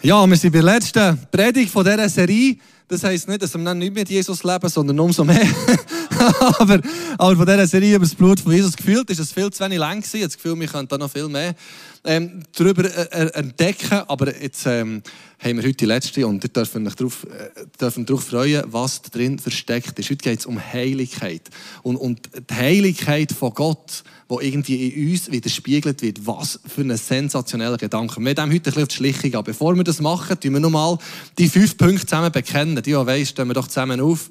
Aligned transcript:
Ja, 0.00 0.24
wir 0.28 0.36
sind 0.36 0.52
bei 0.52 0.60
der 0.60 0.74
letzten 0.74 1.18
Predigt 1.28 1.72
von 1.72 1.84
dieser 1.84 2.08
Serie. 2.08 2.56
Das 2.86 3.02
heisst 3.02 3.28
nicht, 3.28 3.42
dass 3.42 3.52
wir 3.58 3.74
nicht 3.74 3.92
mit 3.92 4.08
Jesus 4.08 4.44
leben, 4.44 4.68
sondern 4.68 5.00
umso 5.00 5.24
mehr. 5.24 5.44
aber, 6.58 6.80
aber 7.16 7.36
von 7.36 7.46
dieser 7.46 7.66
Serie 7.66 7.96
über 7.96 8.04
das 8.04 8.14
Blut 8.14 8.40
von 8.40 8.52
Jesus 8.52 8.76
gefühlt 8.76 9.08
ist 9.10 9.18
es 9.18 9.32
viel 9.32 9.50
zu 9.50 9.64
wenig 9.64 9.78
lang 9.78 10.00
gewesen. 10.00 10.16
Ich 10.16 10.22
habe 10.22 10.28
das 10.28 10.36
Gefühl, 10.36 10.60
wir 10.60 10.66
können 10.66 10.88
da 10.88 10.98
noch 10.98 11.10
viel 11.10 11.28
mehr 11.28 11.54
ähm, 12.04 12.42
darüber 12.56 12.84
äh, 12.84 13.26
äh, 13.26 13.34
entdecken. 13.34 14.02
Aber 14.08 14.34
jetzt 14.40 14.66
ähm, 14.66 15.02
haben 15.38 15.56
wir 15.56 15.64
heute 15.64 15.74
die 15.74 15.84
letzte 15.84 16.26
und 16.26 16.42
ihr 16.42 16.50
dürft 16.50 16.74
euch 16.74 16.94
darauf, 16.94 17.24
äh, 17.24 17.66
dürfen 17.80 18.06
darauf 18.06 18.24
freuen, 18.24 18.64
was 18.66 19.02
drin 19.02 19.38
versteckt 19.38 19.98
ist. 19.98 20.10
Heute 20.10 20.22
geht 20.22 20.40
es 20.40 20.46
um 20.46 20.60
Heiligkeit. 20.60 21.42
Und, 21.82 21.96
und 21.96 22.28
die 22.50 22.54
Heiligkeit 22.54 23.32
von 23.32 23.52
Gott, 23.54 24.02
die 24.30 24.46
irgendwie 24.46 24.88
in 24.88 25.10
uns 25.10 25.30
widerspiegelt 25.30 26.02
wird. 26.02 26.26
Was 26.26 26.58
für 26.66 26.82
ein 26.82 26.96
sensationeller 26.96 27.76
Gedanke. 27.76 28.20
Wir 28.20 28.34
haben 28.36 28.52
heute 28.52 28.52
ein 28.52 28.62
bisschen 28.62 28.82
auf 28.82 28.88
die 28.88 28.96
Schlichung 28.96 29.30
gehen. 29.30 29.44
Bevor 29.44 29.76
wir 29.76 29.84
das 29.84 30.00
machen, 30.00 30.38
tun 30.40 30.52
wir 30.52 30.60
nochmal 30.60 30.98
die 31.38 31.48
fünf 31.48 31.76
Punkte 31.76 32.06
zusammen 32.06 32.32
bekennen. 32.32 32.76
Die, 32.76 32.82
die 32.82 32.94
weiss, 32.94 33.30
stehen 33.30 33.48
wir 33.48 33.54
doch 33.54 33.68
zusammen 33.68 34.00
auf 34.00 34.28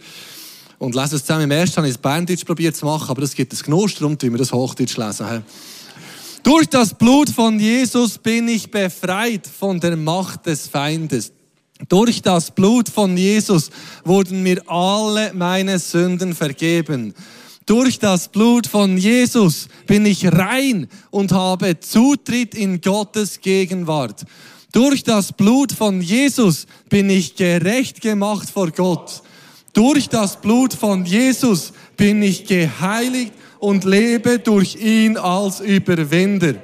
und 0.79 0.95
lesen 0.95 1.15
es 1.15 1.21
zusammen. 1.21 1.43
Im 1.43 1.51
ersten 1.51 1.77
habe 1.77 1.87
ich 1.87 1.95
es 1.95 1.97
Berndeutsch 1.97 2.45
probiert 2.45 2.75
zu 2.75 2.85
machen, 2.85 3.09
aber 3.09 3.23
es 3.23 3.35
gibt 3.35 3.53
ein 3.53 3.59
Genuss, 3.59 3.95
darum 3.95 4.17
tun 4.17 4.31
wir 4.31 4.37
das 4.37 4.51
Hochdeutsch 4.51 4.97
lesen. 4.97 5.43
Durch 6.43 6.67
das 6.67 6.93
Blut 6.93 7.29
von 7.29 7.59
Jesus 7.59 8.17
bin 8.17 8.47
ich 8.47 8.71
befreit 8.71 9.47
von 9.47 9.79
der 9.79 9.97
Macht 9.97 10.45
des 10.45 10.67
Feindes. 10.67 11.33
Durch 11.89 12.21
das 12.21 12.51
Blut 12.51 12.89
von 12.89 13.17
Jesus 13.17 13.69
wurden 14.03 14.43
mir 14.43 14.61
alle 14.69 15.33
meine 15.33 15.77
Sünden 15.77 16.33
vergeben. 16.33 17.13
Durch 17.65 17.99
das 17.99 18.29
Blut 18.29 18.65
von 18.65 18.97
Jesus 18.97 19.67
bin 19.85 20.05
ich 20.05 20.25
rein 20.25 20.87
und 21.11 21.33
habe 21.33 21.79
Zutritt 21.79 22.55
in 22.55 22.79
Gottes 22.79 23.41
Gegenwart. 23.41 24.23
Durch 24.71 25.03
das 25.03 25.33
Blut 25.33 25.71
von 25.71 26.01
Jesus 26.01 26.65
bin 26.87 27.09
ich 27.09 27.35
gerecht 27.35 27.99
gemacht 27.99 28.49
vor 28.49 28.71
Gott. 28.71 29.21
Durch 29.77 30.09
das 30.09 30.41
Blut 30.41 30.73
von 30.73 31.05
Jesus 31.05 31.71
bin 31.95 32.23
ich 32.23 32.45
geheiligt 32.45 33.31
und 33.59 33.83
lebe 33.83 34.39
durch 34.39 34.75
ihn 34.75 35.17
als 35.17 35.59
Überwinder. 35.59 36.55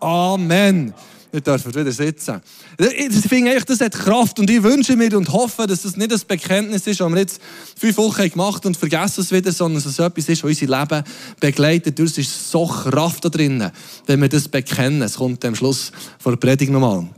Amen. 0.00 0.92
Ihr 1.32 1.40
dürft 1.40 1.66
wieder 1.66 1.90
sitzen. 1.90 2.42
Ich 2.78 3.26
finde 3.26 3.58
das 3.66 3.80
hat 3.80 3.94
Kraft 3.94 4.38
und 4.38 4.50
ich 4.50 4.62
wünsche 4.62 4.96
mir 4.96 5.16
und 5.16 5.32
hoffe, 5.32 5.66
dass 5.66 5.80
das 5.80 5.96
nicht 5.96 6.12
ein 6.12 6.20
Bekenntnis 6.28 6.86
ist, 6.86 7.00
das 7.00 7.10
wir 7.10 7.18
jetzt 7.18 7.40
fünf 7.74 7.96
Wochen 7.96 8.28
gemacht 8.28 8.66
und 8.66 8.76
vergessen 8.76 9.22
es 9.22 9.32
wieder, 9.32 9.50
sondern 9.50 9.82
dass 9.82 9.90
es 9.90 9.98
etwas 9.98 10.28
ist, 10.28 10.44
das 10.44 10.50
unser 10.50 10.78
Leben 10.78 11.04
begleitet. 11.40 11.98
Es 11.98 12.18
ist 12.18 12.50
so 12.50 12.66
Kraft 12.66 13.24
da 13.24 13.30
drinnen, 13.30 13.70
wenn 14.04 14.20
wir 14.20 14.28
das 14.28 14.46
bekennen. 14.46 15.00
Es 15.00 15.14
kommt 15.14 15.42
am 15.46 15.54
Schluss 15.54 15.90
vor 16.18 16.32
der 16.32 16.36
Predigt 16.36 16.70
nochmal. 16.70 17.08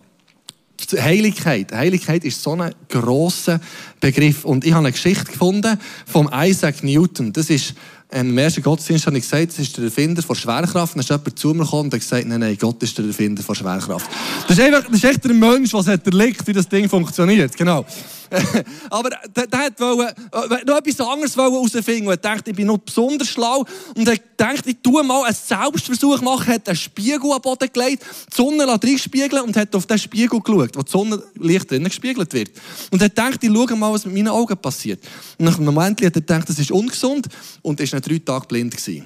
Heiligkeit. 1.01 1.73
Heiligkeit 1.73 2.25
ist 2.25 2.43
so 2.43 2.53
ein 2.53 2.75
grosser 2.89 3.61
Begriff. 4.01 4.45
Und 4.45 4.65
ich 4.65 4.73
habe 4.73 4.87
eine 4.87 4.93
Geschichte 4.93 5.25
gefunden 5.25 5.79
vom 6.07 6.31
Isaac 6.33 6.83
Newton. 6.83 7.33
Das 7.33 7.51
ist 7.51 7.75
im 8.13 8.37
ersten 8.37 8.63
Gottesdienst 8.63 9.07
habe 9.07 9.19
ich 9.19 9.23
gesagt, 9.23 9.53
das 9.53 9.59
ist 9.61 9.77
der 9.77 9.85
Erfinder 9.85 10.23
von 10.23 10.35
Schwerkraft. 10.35 10.95
Dann 10.95 11.01
ist 11.01 11.11
jemand 11.11 11.39
zu 11.39 11.55
mir 11.55 11.63
gekommen 11.63 11.85
und 11.85 11.95
hat 11.95 12.01
gesagt, 12.01 12.27
nein, 12.27 12.41
nein, 12.41 12.57
Gott 12.59 12.83
ist 12.83 12.99
der 12.99 13.05
Erfinder 13.05 13.43
von 13.43 13.55
Schwerkraft. 13.55 14.11
Das 14.49 14.59
ist, 14.59 14.65
einfach, 14.65 14.85
das 14.85 14.97
ist 14.97 15.05
echt 15.05 15.25
der 15.25 15.33
Mensch, 15.33 15.73
was 15.73 15.87
hat 15.87 16.05
erlegt, 16.05 16.45
wie 16.47 16.53
das 16.53 16.69
Ding 16.69 16.89
funktioniert. 16.89 17.57
Genau. 17.57 17.85
Aber 18.91 19.11
der, 19.11 19.47
der 19.47 19.59
hat 19.61 19.81
wollen, 19.81 20.09
äh, 20.09 20.65
noch 20.65 20.79
etwas 20.79 21.01
anderes 21.01 21.37
herausfinden 21.37 22.07
und 22.07 22.13
hat 22.13 22.23
gedacht, 22.23 22.49
ich 22.49 22.55
bin 22.55 22.67
noch 22.67 22.79
besonders 22.79 23.29
schlau 23.29 23.65
und 23.95 24.09
hat 24.09 24.30
gedacht, 24.41 24.67
ich 24.67 24.77
tue 24.83 25.03
mal 25.03 25.25
einen 25.25 25.35
Selbstversuch 25.35 26.21
machen, 26.23 26.55
hat 26.55 26.69
einen 26.69 26.77
Spiegel 26.77 27.31
am 27.33 27.43
Boden 27.43 27.69
gelegt, 27.73 28.05
die 28.31 28.35
Sonne 28.35 28.67
reinspiegeln 28.67 29.43
und 29.43 29.57
hat 29.57 29.75
auf 29.75 29.87
den 29.87 29.99
Spiegel 29.99 30.41
geschaut, 30.41 30.77
wo 30.77 30.83
die 30.83 30.91
Sonne 30.91 31.23
Licht 31.35 31.71
drinnen 31.71 31.89
gespiegelt 31.89 32.33
wird. 32.33 32.51
Und 32.91 33.03
hat 33.03 33.15
gedacht, 33.15 33.39
ich 33.43 33.53
schaue 33.53 33.77
mal, 33.77 33.93
was 33.93 34.07
mit 34.07 34.15
meinen 34.15 34.29
Augen 34.29 34.57
passiert. 34.57 35.01
Und 35.39 35.45
nach 35.45 35.57
einem 35.57 35.67
Moment 35.67 36.01
hat 36.01 36.15
er 36.15 36.21
gedacht, 36.23 36.49
das 36.49 36.59
ist 36.59 36.71
ungesund 36.71 37.27
und 37.63 37.81
ist 37.81 37.93
dann 37.93 38.01
drei 38.01 38.19
Tage 38.19 38.47
blind 38.47 38.77
gewesen. 38.77 39.05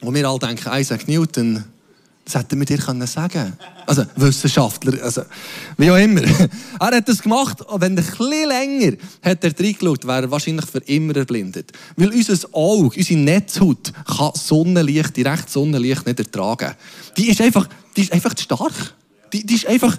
Und 0.00 0.14
wir 0.14 0.28
alle 0.28 0.38
denken, 0.38 0.70
Isaac 0.72 1.08
Newton, 1.08 1.64
das 2.32 2.42
hätten 2.42 2.58
wir 2.58 2.66
dir 2.66 2.78
können 2.78 3.06
sagen 3.06 3.52
Also, 3.86 4.04
Wissenschaftler, 4.16 5.02
also, 5.02 5.22
wie 5.76 5.90
auch 5.90 5.96
immer. 5.96 6.22
er 6.80 6.96
hat 6.96 7.08
das 7.08 7.22
gemacht, 7.22 7.60
und 7.62 7.80
wenn 7.80 7.96
er 7.96 8.02
bisschen 8.02 8.48
länger 8.48 8.96
hat 9.22 9.44
er 9.44 9.52
reingeschaut, 9.58 10.06
wäre 10.06 10.22
er 10.22 10.30
wahrscheinlich 10.30 10.66
für 10.66 10.78
immer 10.78 11.16
erblindet. 11.16 11.72
Weil 11.96 12.10
unser 12.10 12.48
Auge, 12.52 12.96
unsere 12.96 13.18
Netzhaut, 13.18 13.92
kann 14.06 14.32
Sonnenlicht, 14.34 15.16
direkt 15.16 15.50
Sonnenlicht 15.50 16.06
nicht 16.06 16.18
ertragen. 16.18 16.74
Die 17.16 17.28
ist 17.28 17.40
einfach, 17.40 17.68
die 17.96 18.02
ist 18.02 18.12
einfach 18.12 18.34
zu 18.34 18.44
stark. 18.44 18.94
Die, 19.32 19.44
die 19.44 19.54
ist 19.54 19.66
einfach, 19.66 19.96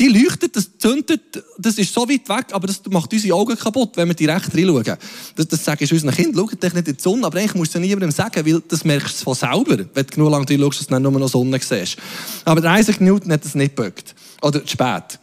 die 0.00 0.08
leuchtet, 0.08 0.56
das 0.56 0.70
zündet, 0.78 1.44
das 1.58 1.76
ist 1.76 1.92
so 1.92 2.08
weit 2.08 2.26
weg, 2.28 2.46
aber 2.52 2.66
das 2.66 2.80
macht 2.88 3.12
unsere 3.12 3.34
Augen 3.34 3.56
kaputt, 3.56 3.90
wenn 3.96 4.08
wir 4.08 4.14
direkt 4.14 4.54
reinschauen. 4.54 4.96
Das, 5.36 5.46
das 5.46 5.64
sage 5.64 5.84
ich 5.84 5.92
unseren 5.92 6.14
Kindern, 6.14 6.48
schaut 6.48 6.62
dich 6.62 6.72
nicht 6.72 6.88
in 6.88 6.96
die 6.96 7.02
Sonne, 7.02 7.26
aber 7.26 7.38
eigentlich 7.38 7.54
musst 7.54 7.74
du 7.74 7.78
es 7.78 7.82
niemandem 7.82 8.10
sagen, 8.10 8.44
weil 8.46 8.62
das 8.66 8.84
merkst 8.84 9.20
du 9.20 9.24
von 9.24 9.34
selber, 9.34 9.84
wenn 9.92 10.06
du 10.06 10.14
genug 10.14 10.30
lang 10.30 10.44
reinschaust, 10.48 10.80
dass 10.80 10.86
du 10.86 10.92
dann 10.94 11.02
nur 11.02 11.12
noch 11.12 11.28
Sonne 11.28 11.60
siehst. 11.60 11.98
Aber 12.46 12.62
der 12.62 12.78
Isaac 12.78 13.00
Newton 13.00 13.30
hat 13.30 13.44
das 13.44 13.54
nicht 13.54 13.76
gebückt. 13.76 14.14
Oder 14.40 14.64
zu 14.64 14.68
spät. 14.68 15.18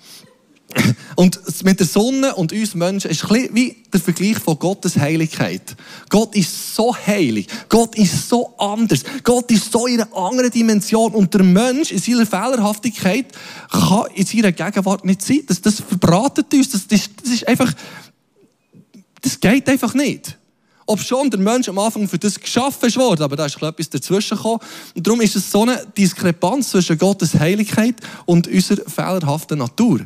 Und 1.15 1.39
mit 1.63 1.79
der 1.79 1.87
Sonne 1.87 2.35
und 2.35 2.53
uns 2.53 2.75
Menschen 2.75 3.09
ist 3.11 3.29
ein 3.31 3.49
wie 3.53 3.75
der 3.91 3.99
Vergleich 3.99 4.37
von 4.37 4.59
Gottes 4.59 4.97
Heiligkeit. 4.97 5.75
Gott 6.09 6.35
ist 6.35 6.75
so 6.75 6.95
heilig. 6.95 7.47
Gott 7.69 7.95
ist 7.95 8.29
so 8.29 8.53
anders. 8.57 9.03
Gott 9.23 9.49
ist 9.51 9.71
so 9.71 9.87
in 9.87 10.01
einer 10.01 10.15
anderen 10.15 10.51
Dimension. 10.51 11.13
Und 11.13 11.33
der 11.33 11.43
Mensch 11.43 11.91
in 11.91 11.99
seiner 11.99 12.25
Fehlerhaftigkeit 12.25 13.25
kann 13.71 14.05
in 14.13 14.25
seiner 14.25 14.51
Gegenwart 14.51 15.05
nicht 15.05 15.21
sein. 15.21 15.41
Das, 15.47 15.61
das 15.61 15.81
verbratet 15.81 16.53
uns. 16.53 16.69
Das, 16.69 16.87
das, 16.87 17.09
das 17.21 17.33
ist 17.33 17.47
einfach, 17.47 17.73
das 19.21 19.39
geht 19.39 19.67
einfach 19.69 19.93
nicht. 19.93 20.36
Ob 20.89 21.01
schon 21.01 21.29
der 21.29 21.39
Mensch 21.39 21.67
am 21.67 21.77
Anfang 21.79 22.07
für 22.07 22.17
das 22.17 22.39
geschaffen 22.39 22.95
wurde, 22.95 23.23
aber 23.23 23.35
da 23.35 23.45
ist 23.45 23.61
etwas 23.61 23.89
dazwischen 23.89 24.37
gekommen. 24.37 24.59
Und 24.95 25.05
darum 25.05 25.19
ist 25.19 25.35
es 25.35 25.51
so 25.51 25.63
eine 25.63 25.85
Diskrepanz 25.97 26.69
zwischen 26.69 26.97
Gottes 26.97 27.37
Heiligkeit 27.37 27.95
und 28.25 28.47
unserer 28.47 28.89
fehlerhaften 28.89 29.59
Natur. 29.59 29.99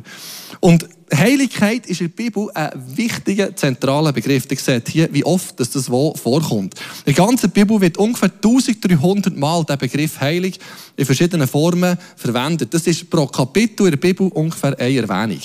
Und 0.58 0.88
Heiligkeit 1.14 1.86
ist 1.86 2.00
in 2.00 2.08
der 2.08 2.16
Bibel 2.16 2.50
ein 2.54 2.70
wichtiger, 2.96 3.54
zentraler 3.54 4.12
Begriff. 4.12 4.46
Ihr 4.50 4.56
seht 4.56 4.88
hier, 4.88 5.08
wie 5.12 5.24
oft 5.24 5.58
dass 5.60 5.70
das 5.70 5.90
wo 5.90 6.14
vorkommt. 6.14 6.74
In 7.04 7.14
der 7.14 7.26
ganzen 7.26 7.50
Bibel 7.50 7.80
wird 7.80 7.98
ungefähr 7.98 8.30
1300 8.30 9.36
Mal 9.36 9.64
der 9.64 9.76
Begriff 9.76 10.20
heilig 10.20 10.58
in 10.96 11.04
verschiedenen 11.04 11.46
Formen 11.46 11.96
verwendet. 12.16 12.74
Das 12.74 12.86
ist 12.86 13.08
pro 13.08 13.26
Kapitel 13.26 13.86
in 13.86 13.92
der 13.92 13.98
Bibel 13.98 14.28
ungefähr 14.28 14.78
eine 14.78 14.96
Erwähnung. 14.96 15.40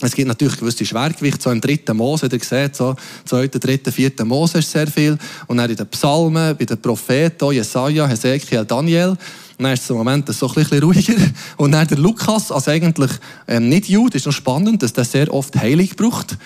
Es 0.00 0.14
gibt 0.14 0.28
natürlich 0.28 0.56
gewisse 0.56 0.86
Schwergewichte, 0.86 1.42
so 1.42 1.50
im 1.50 1.60
dritten 1.60 1.96
Mose, 1.96 2.28
ihr 2.30 2.40
seht, 2.40 2.76
so 2.76 2.94
zweiten, 3.24 3.58
dritten, 3.58 3.92
vierten 3.92 4.28
Mose 4.28 4.58
ist 4.58 4.70
sehr 4.70 4.86
viel. 4.86 5.18
Und 5.48 5.56
dann 5.56 5.68
in 5.68 5.76
den 5.76 5.88
Psalmen, 5.88 6.56
bei 6.56 6.64
den 6.64 6.80
Propheten, 6.80 7.50
Jesaja, 7.50 8.06
Hesekiel, 8.06 8.64
Daniel. 8.64 9.10
Und 9.10 9.64
dann 9.64 9.72
ist 9.72 9.82
es 9.82 9.90
im 9.90 9.96
Moment 9.96 10.32
so 10.32 10.46
ein 10.46 10.54
bisschen 10.54 10.82
ruhiger. 10.84 11.14
Und 11.56 11.72
dann 11.72 11.88
der 11.88 11.98
Lukas, 11.98 12.52
also 12.52 12.70
eigentlich 12.70 13.10
ähm, 13.48 13.68
nicht 13.68 13.88
Jude, 13.88 14.16
ist 14.16 14.26
noch 14.26 14.32
spannend, 14.32 14.84
dass 14.84 14.92
der 14.92 15.04
sehr 15.04 15.34
oft 15.34 15.56
heilig 15.56 15.96
braucht. 15.96 16.36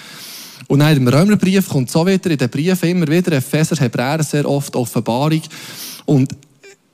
Und 0.69 0.79
dann 0.79 0.97
im 0.97 1.07
Römerbrief 1.07 1.69
kommt 1.69 1.91
so 1.91 2.07
wieder, 2.07 2.31
in 2.31 2.39
den 2.39 2.49
Briefen 2.49 2.89
immer 2.89 3.09
wieder, 3.09 3.33
Epheser, 3.33 3.77
Hebräer 3.77 4.23
sehr 4.23 4.49
oft, 4.49 4.75
Offenbarung. 4.75 5.43
Und 6.07 6.33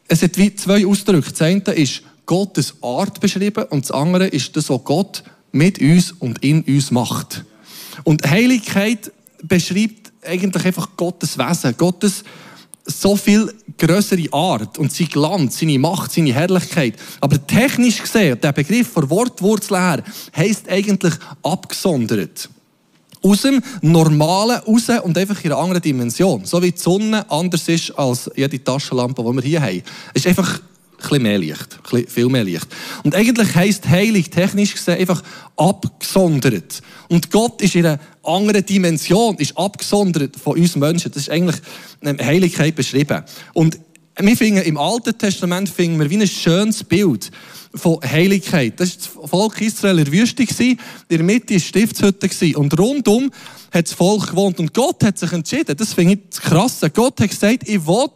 es 0.09 0.23
hat 0.23 0.37
wie 0.37 0.53
zwei 0.57 0.85
Ausdrücke. 0.85 1.31
Das 1.31 1.43
eine 1.43 1.63
ist 1.75 2.03
Gottes 2.27 2.75
Art 2.83 3.21
beschrieben 3.21 3.65
und 3.71 3.85
das 3.85 3.93
andere 3.93 4.27
ist 4.27 4.57
das, 4.57 4.69
was 4.69 4.83
Gott 4.83 5.23
mit 5.53 5.81
uns 5.81 6.13
und 6.13 6.43
in 6.45 6.63
uns 6.63 6.91
macht. 6.91 7.45
Und 8.05 8.29
Heiligkeit 8.29 9.13
beschreibt 9.43 10.13
eigentlich 10.25 10.65
einfach 10.65 10.91
Gottes 10.97 11.39
Wesen, 11.39 11.77
Gottes 11.77 12.25
so 12.89 13.17
viel 13.17 13.53
größere 13.77 14.33
Art 14.33 14.79
und 14.79 14.93
sein 14.93 15.09
Glanz, 15.09 15.59
seine 15.59 15.79
Macht, 15.79 16.13
seine 16.13 16.33
Herrlichkeit. 16.33 16.95
Aber 17.21 17.47
technisch 17.47 18.01
gesehen, 18.01 18.41
der 18.41 18.53
Begriff 18.53 18.89
von 18.89 19.09
Wortwurzel 19.11 19.77
her, 19.77 20.03
heisst 20.35 20.69
eigentlich 20.69 21.15
abgesondert. 21.43 22.49
Aus 23.21 23.43
dem 23.43 23.63
Normalen 23.83 24.61
raus 24.61 24.89
und 25.03 25.19
einfach 25.19 25.45
in 25.45 25.53
einer 25.53 25.61
anderen 25.61 25.83
Dimension. 25.83 26.45
So 26.45 26.63
wie 26.63 26.73
die 26.73 26.79
Sonne 26.79 27.31
anders 27.31 27.69
ist 27.69 27.91
als 27.99 28.31
jede 28.35 28.63
Taschenlampe, 28.63 29.23
die 29.23 29.35
wir 29.35 29.43
hier 29.43 29.63
haben. 29.63 29.83
Es 30.15 30.25
ist 30.25 30.29
einfach 30.29 30.61
bisschen 30.99 31.23
mehr 31.23 31.39
Licht, 31.39 31.79
viel 32.09 32.29
mehr 32.29 32.45
Licht. 32.45 32.67
Und 33.05 33.15
eigentlich 33.15 33.55
heisst 33.55 33.89
heilig 33.89 34.31
technisch 34.31 34.75
gesehen 34.75 34.99
einfach 34.99 35.23
abgesondert. 35.57 36.83
Und 37.09 37.31
Gott 37.31 37.63
ist 37.63 37.75
in 37.75 37.87
einer 37.87 38.01
anderen 38.23 38.65
Dimension, 38.67 39.37
ist 39.37 39.57
abgesondert 39.57 40.37
von 40.37 40.59
uns 40.59 40.77
Menschen. 40.77 41.11
Das 41.13 41.23
ist 41.23 41.31
eigentlich 41.31 41.57
Heiligkeit 42.05 42.75
beschrieben. 42.75 43.25
Und 43.55 43.79
wir 44.21 44.37
finden 44.37 44.63
im 44.63 44.77
Alten 44.77 45.17
Testament 45.17 45.69
finden 45.69 46.01
wir 46.01 46.11
wie 46.11 46.19
ein 46.19 46.27
schönes 46.27 46.83
Bild 46.83 47.31
von 47.75 48.01
Heiligkeit. 48.03 48.81
Das 48.81 48.99
war 49.15 49.23
das 49.23 49.31
Volk 49.31 49.61
Israel 49.61 49.99
in 49.99 50.05
der 50.05 50.13
Wüste. 50.13 50.43
In 50.43 50.79
der 51.09 51.23
Mitte 51.23 51.55
war 51.55 51.61
Stiftshütte. 51.61 52.59
Und 52.59 52.79
rundum 52.79 53.31
hat 53.73 53.87
das 53.87 53.93
Volk 53.93 54.31
gewohnt. 54.31 54.59
Und 54.59 54.75
Gott 54.75 55.05
hat 55.05 55.19
sich 55.19 55.33
entschieden, 55.33 55.77
das 55.77 55.95
finde 55.95 56.15
ich 56.15 56.21
das 56.31 56.41
Krasse. 56.41 56.91
Gott 56.91 57.21
hat 57.21 57.31
gesagt, 57.31 57.69
ich 57.69 57.87
will 57.87 58.09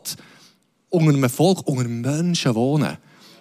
unter 0.93 1.15
einem 1.15 1.29
Volk, 1.31 1.67
unter 1.67 1.89
Menschen 1.89 2.55
wohnen. 2.55 2.97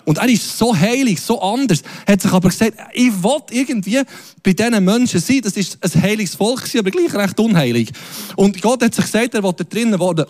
Und 0.06 0.18
er 0.18 0.28
ist 0.28 0.58
so 0.58 0.76
heilig, 0.76 1.22
so 1.22 1.42
anders. 1.42 1.82
Hat 2.08 2.22
sich 2.22 2.32
aber 2.32 2.50
gesagt, 2.50 2.74
ich 2.94 3.12
will 3.24 3.42
irgendwie 3.52 4.02
bei 4.44 4.54
diesen 4.54 4.84
Menschen 4.84 5.20
sein. 5.20 5.42
Das 5.44 5.54
ist 5.54 5.78
ein 5.82 6.02
heiliges 6.02 6.36
Volk, 6.36 6.64
aber 6.78 6.92
gleich 6.92 7.14
recht 7.14 7.40
unheilig. 7.40 7.92
Und 8.36 8.62
Gott 8.62 8.84
hat 8.84 8.96
sich 8.96 9.06
gesagt, 9.06 9.34
er 9.36 9.44
will 9.44 9.54
da 9.56 9.64
drinnen 9.64 10.00
wohnen. 10.00 10.26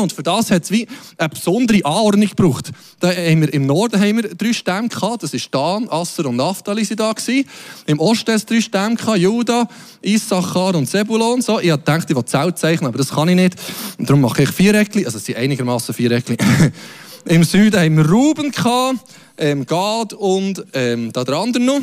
Und 0.00 0.12
für 0.12 0.22
das 0.22 0.50
hat 0.50 0.64
es 0.64 0.70
wie 0.70 0.86
eine 1.16 1.28
besondere 1.28 1.84
Anordnung 1.84 2.28
gebraucht. 2.28 2.70
Da 3.00 3.08
haben 3.08 3.40
wir, 3.40 3.52
Im 3.52 3.66
Norden 3.66 4.00
haben 4.00 4.16
wir 4.16 4.34
drei 4.34 4.52
Stämme 4.52 4.88
gehabt. 4.88 5.22
Das 5.22 5.32
ist 5.34 5.48
Dan, 5.54 5.88
Asser 5.88 6.26
und 6.26 6.36
Naphtali 6.36 6.84
sind 6.84 7.00
da 7.00 7.12
gewesen. 7.12 7.48
Im 7.86 7.98
Osten 7.98 8.32
hat 8.32 8.40
es 8.40 8.46
drei 8.46 8.60
Stämme 8.60 8.96
gehabt. 8.96 9.18
Juda, 9.18 9.68
Issachar 10.02 10.74
und 10.74 10.86
Zebulon. 10.86 11.40
So, 11.40 11.60
ich 11.60 11.74
dachte, 11.76 12.12
ich 12.12 12.16
will 12.16 12.24
Zelt 12.24 12.58
zeichnen, 12.58 12.88
aber 12.88 12.98
das 12.98 13.10
kann 13.10 13.28
ich 13.28 13.36
nicht. 13.36 13.56
Und 13.98 14.08
darum 14.08 14.20
mache 14.20 14.42
ich 14.42 14.50
vier 14.50 14.74
Eckli. 14.74 15.06
Also 15.06 15.18
es 15.18 15.24
sind 15.24 15.36
einigermaßen 15.36 15.94
vier 15.94 16.10
Eckli. 16.12 16.36
Im 17.26 17.42
Süden 17.42 17.80
haben 17.80 17.96
wir 17.96 18.10
Ruben 18.10 18.50
gehabt, 18.50 18.98
ähm, 19.38 19.64
Gad 19.64 20.12
und 20.12 20.62
ähm, 20.74 21.10
da 21.10 21.24
der 21.24 21.36
andere 21.36 21.62
noch. 21.62 21.80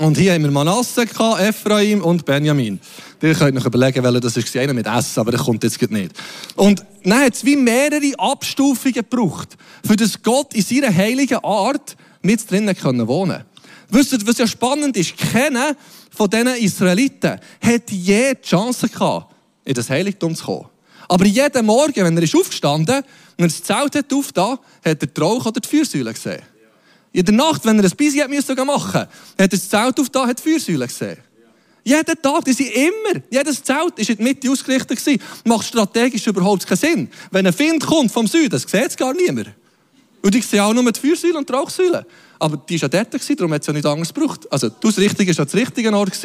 Und 0.00 0.16
hier 0.16 0.32
haben 0.32 0.44
wir 0.44 0.50
Manasse 0.50 1.04
gehabt, 1.04 1.42
Ephraim 1.42 2.02
und 2.02 2.24
Benjamin. 2.24 2.80
Ihr 3.20 3.34
könnt 3.34 3.58
euch 3.58 3.66
überlegen, 3.66 4.02
welcher 4.02 4.20
das 4.20 4.36
ist. 4.38 4.56
Einer 4.56 4.72
mit 4.72 4.86
S, 4.86 5.18
aber 5.18 5.32
das 5.32 5.42
kommt 5.42 5.62
jetzt 5.62 5.90
nicht. 5.90 6.12
Und 6.54 6.82
dann 7.04 7.20
hat 7.20 7.34
es 7.34 7.44
wie 7.44 7.56
mehrere 7.56 8.18
Abstufungen 8.18 8.94
gebraucht, 8.94 9.58
für 9.86 9.96
das 9.96 10.22
Gott 10.22 10.54
in 10.54 10.62
seiner 10.62 10.94
heiligen 10.94 11.38
Art 11.44 11.94
mit 12.22 12.50
drinnen 12.50 12.74
wohnen 13.06 13.44
Wisst 13.90 14.12
ihr, 14.14 14.26
was 14.26 14.38
ja 14.38 14.46
spannend 14.46 14.96
ist? 14.96 15.18
Keiner 15.18 15.76
von 16.10 16.30
diesen 16.30 16.48
Israeliten 16.56 17.38
hat 17.60 17.90
je 17.90 18.34
die 18.34 18.48
Chance 18.48 18.88
gehabt, 18.88 19.34
in 19.66 19.74
das 19.74 19.90
Heiligtum 19.90 20.34
zu 20.34 20.44
kommen. 20.46 20.66
Aber 21.08 21.24
jeden 21.24 21.66
Morgen, 21.66 22.04
wenn 22.04 22.16
er 22.16 22.22
ist 22.22 22.34
aufgestanden 22.34 22.96
und 22.96 23.44
er 23.44 23.48
das 23.48 23.62
Zelt 23.62 23.94
hat 23.94 24.12
aufgetan, 24.12 24.58
hat 24.84 25.02
er 25.02 25.06
die 25.06 25.20
Rauch 25.20 25.46
oder 25.46 25.60
die 25.60 25.68
Feuersäule 25.68 26.12
gesehen. 26.12 26.42
In 27.12 27.24
der 27.24 27.34
Nacht, 27.34 27.64
wenn 27.64 27.78
er 27.78 27.84
ein 27.84 27.96
Bisi 27.96 28.18
machen 28.18 28.66
musste, 28.66 28.98
hat 28.98 29.08
er 29.36 29.48
das 29.48 29.68
Zelt 29.68 29.98
aufgetan, 29.98 30.28
hat 30.28 30.38
die 30.38 30.50
Feuersäule 30.50 30.86
gesehen. 30.86 31.18
Jeden 31.84 32.20
Tag, 32.20 32.44
die 32.44 32.52
sind 32.52 32.70
immer, 32.74 33.22
jedes 33.30 33.62
Zelt 33.62 33.96
ist 33.96 34.10
in 34.10 34.16
der 34.16 34.24
Mitte 34.24 34.50
ausgerichtet 34.50 34.98
gewesen. 34.98 35.22
Macht 35.44 35.68
strategisch 35.68 36.26
überhaupt 36.26 36.66
keinen 36.66 36.78
Sinn. 36.78 37.08
Wenn 37.30 37.46
ein 37.46 37.56
Wind 37.56 37.86
kommt 37.86 38.10
vom 38.10 38.26
Süden, 38.26 38.50
das 38.50 38.62
sieht 38.62 38.88
es 38.88 38.96
gar 38.96 39.14
niemand. 39.14 39.50
Und 40.20 40.34
ich 40.34 40.44
sehe 40.44 40.64
auch 40.64 40.74
nur 40.74 40.90
die 40.90 40.98
Feuersäule 40.98 41.38
und 41.38 41.48
die 41.48 41.52
Rauchsäule. 41.52 42.04
Aber 42.40 42.56
die 42.56 42.74
war 42.74 42.88
ja 42.88 42.88
dort, 42.88 43.12
gewesen, 43.12 43.36
darum 43.36 43.52
hat 43.52 43.60
es 43.60 43.68
ja 43.68 43.72
nicht 43.72 43.86
anders 43.86 44.12
gebraucht. 44.12 44.52
Also, 44.52 44.68
die 44.68 44.86
Ausrichtung 44.88 45.26
war 45.26 45.34
ja 45.34 45.44
das 45.44 45.54
richtige 45.54 45.94
Ort. 45.94 46.18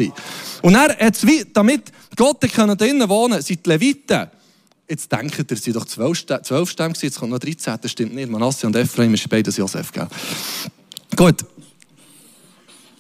Und 0.64 0.74
er 0.74 0.98
hat 0.98 1.18
damit 1.54 1.84
Gott 2.16 2.38
drinnen 2.42 3.08
wohnen 3.08 3.42
sind 3.44 3.64
die 3.64 3.70
Leviten 3.70 4.32
Jetzt 4.92 5.10
denkt 5.10 5.40
ihr, 5.40 5.46
es 5.50 5.64
sind 5.64 5.78
doch 5.78 5.86
zwölf, 5.86 6.26
zwölf 6.26 6.70
Stämme 6.70 6.94
jetzt 7.00 7.18
kommt 7.18 7.32
noch 7.32 7.40
13, 7.40 7.78
das 7.82 7.92
stimmt 7.92 8.14
nicht. 8.14 8.30
Manasse 8.30 8.68
und 8.68 8.76
Ephraim 8.76 9.14
ist 9.14 9.30
beides 9.30 9.56
Josef, 9.56 9.90
gell? 9.90 10.06
Gut. 11.16 11.46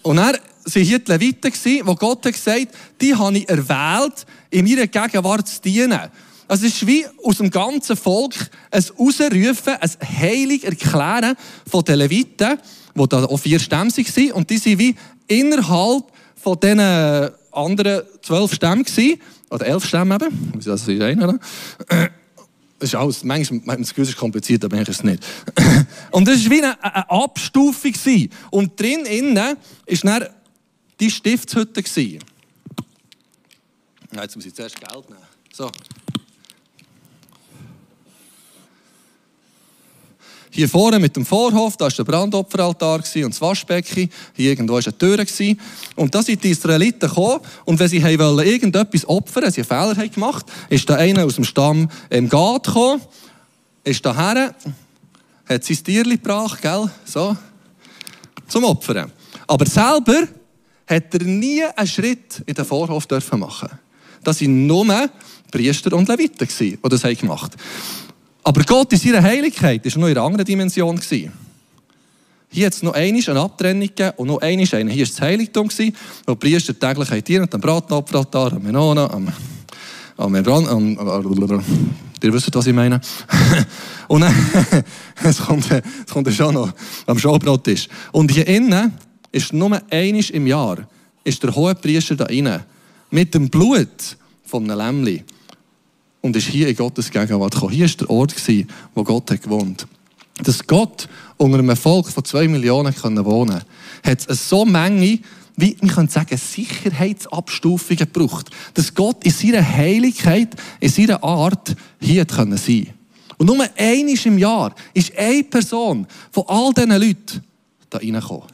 Und 0.02 0.18
er 0.18 0.36
waren 0.36 0.40
hier 0.72 1.00
die 1.00 1.12
Leviten, 1.12 1.52
wo 1.84 1.94
Gott 1.96 2.26
hat 2.26 2.32
gesagt 2.32 2.70
die 3.02 3.14
habe 3.14 3.40
ich 3.40 3.50
erwählt, 3.50 4.26
in 4.52 4.64
meiner 4.64 4.88
Gegenwart 4.88 5.50
zu 5.50 5.60
dienen. 5.60 6.00
Also 6.48 6.66
es 6.66 6.76
ist 6.76 6.88
wie 6.88 7.06
aus 7.26 7.40
dem 7.40 7.50
ganzen 7.50 7.98
Volk 7.98 8.36
ein 8.72 8.84
Rausrufen, 8.98 9.74
ein 9.74 9.92
heilig 10.18 10.64
Erklären 10.64 11.36
von 11.70 11.84
den 11.84 11.98
Leviten, 11.98 12.58
die 12.96 13.10
da 13.10 13.26
auch 13.26 13.38
vier 13.38 13.60
Stämme 13.60 13.92
waren. 13.92 14.32
Und 14.32 14.50
die 14.50 14.60
sind 14.60 14.80
wie 14.80 14.96
innerhalb 15.28 16.06
von 16.42 16.58
diesen 16.58 17.32
anderen 17.52 18.04
zwölf 18.22 18.54
Stämmen. 18.54 18.86
Oder 19.52 19.68
elf 19.68 19.86
Stämme 19.86 20.16
eben. 20.16 20.54
Das 20.56 20.88
ist 20.88 20.90
einer. 20.90 21.38
Das 22.80 22.90
ist 22.90 22.96
alles, 22.96 23.24
manchmal 23.24 23.60
man 23.64 23.78
das 23.80 23.90
Gefühl, 23.90 24.06
es 24.06 24.10
ist 24.10 24.18
kompliziert, 24.18 24.66
aber 24.66 24.78
ist 24.82 24.90
es 24.90 25.04
nicht. 25.04 25.24
Und 26.12 26.28
das 26.28 26.44
war 26.46 26.52
wie 26.52 26.64
eine, 26.64 26.84
eine 26.84 27.10
Abstufung. 27.12 27.94
Und 28.50 28.80
drin 28.80 29.06
innen 29.06 29.36
war 29.36 30.20
dann 30.20 30.28
die 31.00 31.12
Stiftshütte. 31.12 31.84
jetzt 34.24 34.36
muss 34.36 34.46
ich 34.46 34.56
zuerst 34.56 34.80
Geld 34.80 35.10
nehmen. 35.10 35.22
So. 35.54 35.70
Hier 40.54 40.68
vorne 40.68 41.00
mit 41.00 41.16
dem 41.16 41.26
Vorhof, 41.26 41.78
da 41.78 41.86
war 41.86 41.92
der 41.92 42.04
Brandopferaltar 42.04 42.96
und 42.96 43.16
das 43.16 43.40
Waschbecken. 43.40 44.10
Hier 44.34 44.50
irgendwo 44.50 44.74
war 44.74 44.82
eine 44.84 44.98
Tür. 44.98 45.26
Und 45.96 46.14
da 46.14 46.22
sind 46.22 46.44
die 46.44 46.50
Israeliten 46.50 47.08
gekommen. 47.08 47.40
Und 47.64 47.80
wenn 47.80 47.88
sie 47.88 48.04
wollten 48.04 48.48
irgendetwas 48.48 49.08
opfern, 49.08 49.50
sie 49.50 49.62
einen 49.62 49.96
Fehler 49.96 50.08
gemacht 50.10 50.46
ist 50.70 50.90
da 50.90 50.96
einer 50.96 51.26
aus 51.26 51.36
dem 51.36 51.46
Stamm 51.46 51.90
im 52.10 52.28
Gad 52.28 52.66
gekommen, 52.66 53.02
ist 53.86 54.06
daher, 54.06 54.54
hat 55.46 55.64
sein 55.64 55.84
Tierchen 55.84 56.12
gebracht, 56.12 56.62
gell? 56.62 56.92
So, 57.06 57.36
zum 58.50 58.66
Opfern. 58.66 59.12
Aber 59.48 59.66
selber 59.66 60.28
hat 60.86 61.14
er 61.14 61.24
nie 61.24 61.64
einen 61.64 61.88
Schritt 61.88 62.44
in 62.46 62.54
den 62.54 62.66
Vorhof 62.66 63.08
dürfen 63.08 63.40
machen. 63.40 63.70
Das 64.24 64.42
waren 64.42 64.68
nur 64.68 65.10
Priester 65.50 65.94
und 65.94 66.08
Leviten, 66.08 66.48
die 66.48 66.80
das 66.82 67.02
gemacht 67.02 67.54
haben. 67.54 68.01
Aber 68.44 68.64
Gott 68.64 68.92
in 68.94 69.00
seiner 69.00 69.22
Heiligkeit 69.22 69.86
war 69.86 70.00
noch 70.00 70.08
in 70.08 70.18
einer 70.18 70.26
anderen 70.26 70.46
Dimension. 70.46 71.00
Hier 72.50 72.66
hat 72.66 72.74
es 72.74 72.84
noch 72.84 72.94
einmal 72.94 73.24
eine 73.28 73.40
Abtrennung 73.40 73.90
und 74.18 74.28
noch 74.28 74.42
einmal 74.42 74.68
eine. 74.74 74.92
Hier 74.92 75.06
war 75.06 75.12
das 75.12 75.22
Heiligtum, 75.22 75.70
wo 76.26 76.34
die 76.34 76.40
Priester 76.40 76.78
täglich 76.78 77.24
dienen, 77.24 77.48
am 77.52 77.62
Bratenopferaltar, 77.62 78.54
am 78.54 78.64
Menona, 78.64 79.10
am, 79.10 79.28
am, 80.18 80.36
am, 80.36 80.68
am, 80.68 80.98
am 80.98 81.66
Ihr 82.24 82.34
wisst, 82.34 82.54
was 82.54 82.68
ich 82.68 82.74
meine. 82.74 83.02
und 84.08 84.22
dann, 84.22 84.34
es 85.24 85.40
kommt, 85.40 85.72
es 85.72 86.12
kommt 86.12 86.32
schon 86.34 86.54
noch 86.54 86.72
am 87.08 87.18
Showbrottisch. 87.18 87.88
Und 88.12 88.32
hier 88.32 88.48
innen 88.48 88.94
ist 89.32 89.54
nur 89.54 89.82
einmal 89.90 90.30
im 90.30 90.48
Jahr 90.48 90.88
ist 91.24 91.42
der 91.44 91.56
hohe 91.56 91.74
Priester 91.76 92.16
da 92.16 92.26
rein. 92.26 92.64
Mit 93.10 93.34
dem 93.34 93.50
Blut 93.50 94.18
von 94.46 94.70
einem 94.70 95.04
Lämmchen 95.04 95.24
und 96.22 96.36
ist 96.36 96.48
hier 96.48 96.68
in 96.68 96.76
Gottes 96.76 97.10
Gegenwart 97.10 97.54
gekommen. 97.54 97.74
Hier 97.74 97.88
war 97.88 97.96
der 97.96 98.10
Ort, 98.10 98.36
wo 98.94 99.04
Gott 99.04 99.32
hat 99.32 99.42
gewohnt 99.42 99.88
Dass 100.44 100.66
Gott 100.66 101.08
unter 101.38 101.60
einem 101.60 101.76
Volk 101.76 102.10
von 102.10 102.24
zwei 102.24 102.48
Millionen 102.48 102.94
wohnen 103.04 103.24
konnte, 103.26 103.66
hat 104.04 104.30
es 104.30 104.50
so 104.50 104.66
Menge, 104.66 105.20
wie 105.58 105.78
man 105.82 105.90
könnte 105.90 106.14
sagen, 106.14 106.38
Sicherheitsabstufungen 106.38 107.98
gebraucht. 107.98 108.50
Dass 108.74 108.94
Gott 108.94 109.24
in 109.24 109.32
seiner 109.32 109.68
Heiligkeit, 109.68 110.56
in 110.80 110.90
seiner 110.90 111.24
Art 111.24 111.76
hier 112.00 112.26
sein 112.30 112.50
konnte. 112.50 112.88
Und 113.38 113.48
nur 113.48 113.68
einmal 113.76 114.18
im 114.26 114.38
Jahr 114.38 114.76
ist 114.94 115.18
eine 115.18 115.44
Person 115.44 116.06
von 116.32 116.44
all 116.48 116.74
diesen 116.74 116.92
Leuten 116.92 117.44
da 117.90 117.98
reingekommen. 117.98 118.48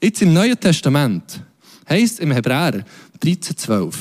Jetzt 0.00 0.22
im 0.22 0.32
Neuen 0.32 0.58
Testament 0.58 1.42
heißt 1.88 2.20
im 2.20 2.30
Hebräer 2.30 2.84
13,12 3.22 3.94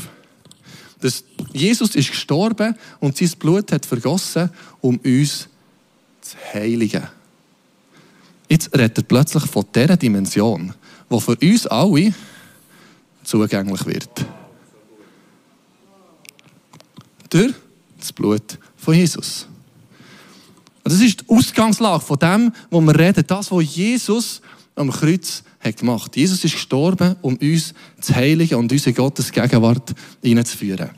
dass 1.02 1.24
Jesus 1.54 1.96
ist 1.96 2.10
gestorben 2.10 2.76
und 3.00 3.18
sein 3.18 3.32
Blut 3.40 3.72
hat 3.72 3.86
vergossen, 3.86 4.50
um 4.82 4.98
uns 4.98 5.48
zu 6.22 6.38
heiligen. 6.54 7.08
Jetzt 8.50 8.74
redet 8.74 8.98
er 8.98 9.04
plötzlich 9.04 9.46
von 9.46 9.66
dieser 9.74 9.96
Dimension, 9.96 10.74
die 11.10 11.22
für 11.22 11.36
uns 11.36 11.68
alle 11.68 12.14
zugänglich 13.24 13.86
wird. 13.86 14.26
Durch 17.30 17.54
das 18.00 18.12
Blut 18.12 18.58
von 18.76 18.96
Jesus. 18.96 19.48
Das 20.84 21.00
ist 21.00 21.22
die 21.22 21.30
Ausgangslage 21.30 22.04
von 22.04 22.18
dem, 22.18 22.52
wo 22.72 22.82
wir 22.82 22.98
reden, 22.98 23.24
das, 23.28 23.52
was 23.52 23.76
Jesus 23.76 24.42
am 24.76 24.90
Kreuz 24.90 25.44
hat 25.60 25.78
gemacht. 25.78 26.16
Jesus 26.16 26.44
ist 26.44 26.54
gestorben, 26.54 27.16
um 27.22 27.36
uns 27.36 27.74
zu 28.00 28.16
heiligen 28.16 28.56
und 28.56 28.72
unsere 28.72 28.94
Gottes 28.94 29.32
Gegenwart 29.32 29.94
hineinzuführen. 30.22 30.90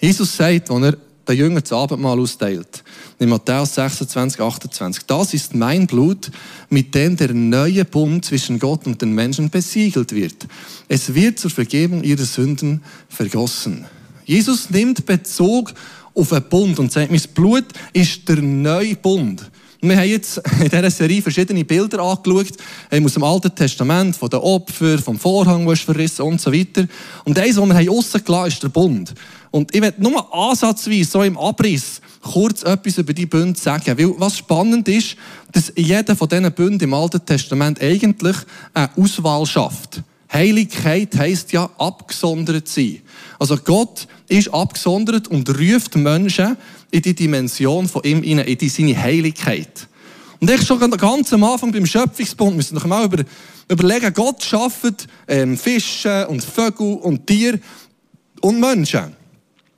Jesus 0.00 0.36
sagt, 0.36 0.70
als 0.70 0.82
er 0.82 0.96
den 1.28 1.36
Jüngern 1.36 1.62
das 1.62 1.72
Abendmahl 1.72 2.18
austeilt, 2.20 2.84
in 3.18 3.28
Matthäus 3.28 3.74
26, 3.74 4.40
28, 4.40 5.04
das 5.06 5.34
ist 5.34 5.54
mein 5.54 5.86
Blut, 5.86 6.30
mit 6.70 6.94
dem 6.94 7.16
der 7.16 7.34
neue 7.34 7.84
Bund 7.84 8.24
zwischen 8.24 8.58
Gott 8.58 8.86
und 8.86 9.02
den 9.02 9.12
Menschen 9.12 9.50
besiegelt 9.50 10.14
wird. 10.14 10.46
Es 10.86 11.14
wird 11.14 11.38
zur 11.38 11.50
Vergebung 11.50 12.04
ihrer 12.04 12.24
Sünden 12.24 12.82
vergossen. 13.08 13.86
Jesus 14.24 14.70
nimmt 14.70 15.04
Bezug 15.04 15.74
auf 16.14 16.32
einen 16.32 16.48
Bund 16.48 16.78
und 16.78 16.92
sagt, 16.92 17.10
mein 17.10 17.20
Blut 17.34 17.64
ist 17.92 18.28
der 18.28 18.40
neue 18.40 18.94
Bund. 18.94 19.50
Wir 19.80 19.96
haben 19.96 20.08
jetzt 20.08 20.38
in 20.60 20.68
dieser 20.68 20.90
Serie 20.90 21.22
verschiedene 21.22 21.64
Bilder 21.64 22.00
angeschaut, 22.00 22.56
aus 22.90 23.12
dem 23.14 23.22
Alten 23.22 23.54
Testament, 23.54 24.16
von 24.16 24.28
den 24.28 24.40
Opfern, 24.40 24.98
vom 24.98 25.18
Vorhang, 25.18 25.64
der 25.64 25.74
ist 25.74 25.82
verrissen 25.82 26.22
und 26.22 26.40
so 26.40 26.52
weiter. 26.52 26.86
Und 27.24 27.38
eins, 27.38 27.56
was 27.56 27.68
wir 27.68 27.74
haben 27.74 27.88
rausgelassen 27.88 28.48
ist 28.48 28.62
der 28.62 28.68
Bund. 28.68 29.14
Und 29.50 29.74
ich 29.74 29.80
werde 29.80 30.02
nur 30.02 30.34
ansatzweise, 30.34 31.10
so 31.10 31.22
im 31.22 31.38
Abriss, 31.38 32.00
kurz 32.22 32.62
etwas 32.64 32.98
über 32.98 33.12
die 33.12 33.26
Bünde 33.26 33.58
sagen. 33.58 33.96
Weil 33.96 34.14
was 34.18 34.38
spannend 34.38 34.88
ist, 34.88 35.16
dass 35.52 35.72
jeder 35.76 36.16
von 36.16 36.28
diesen 36.28 36.52
Bünden 36.52 36.84
im 36.84 36.94
Alten 36.94 37.24
Testament 37.24 37.80
eigentlich 37.80 38.36
eine 38.74 38.90
Auswahl 38.96 39.46
schafft. 39.46 40.02
Heiligkeit 40.32 41.16
heisst 41.16 41.52
ja 41.52 41.70
abgesondert 41.78 42.68
sein. 42.68 43.00
Also 43.38 43.56
Gott 43.56 44.06
ist 44.28 44.52
abgesondert 44.52 45.28
und 45.28 45.48
ruft 45.48 45.96
Menschen 45.96 46.56
in 46.90 47.02
die 47.02 47.14
Dimension 47.14 47.88
von 47.88 48.04
ihm 48.04 48.22
in 48.22 48.44
die 48.44 48.68
seine 48.68 49.00
Heiligkeit. 49.00 49.88
Und 50.40 50.50
ich 50.50 50.64
schon 50.64 50.78
ganz 50.78 51.32
am 51.32 51.44
Anfang 51.44 51.72
beim 51.72 51.86
Schöpfungsbund 51.86 52.56
müssen 52.56 52.74
noch 52.74 52.86
mal 52.86 53.04
über, 53.04 53.24
überlegen, 53.68 54.12
Gott 54.14 54.42
schafft 54.42 55.08
ähm, 55.26 55.56
Fische 55.56 56.28
und 56.28 56.44
Vögel 56.44 56.94
und 56.94 57.26
Tiere 57.26 57.58
und 58.40 58.60
Menschen. 58.60 59.16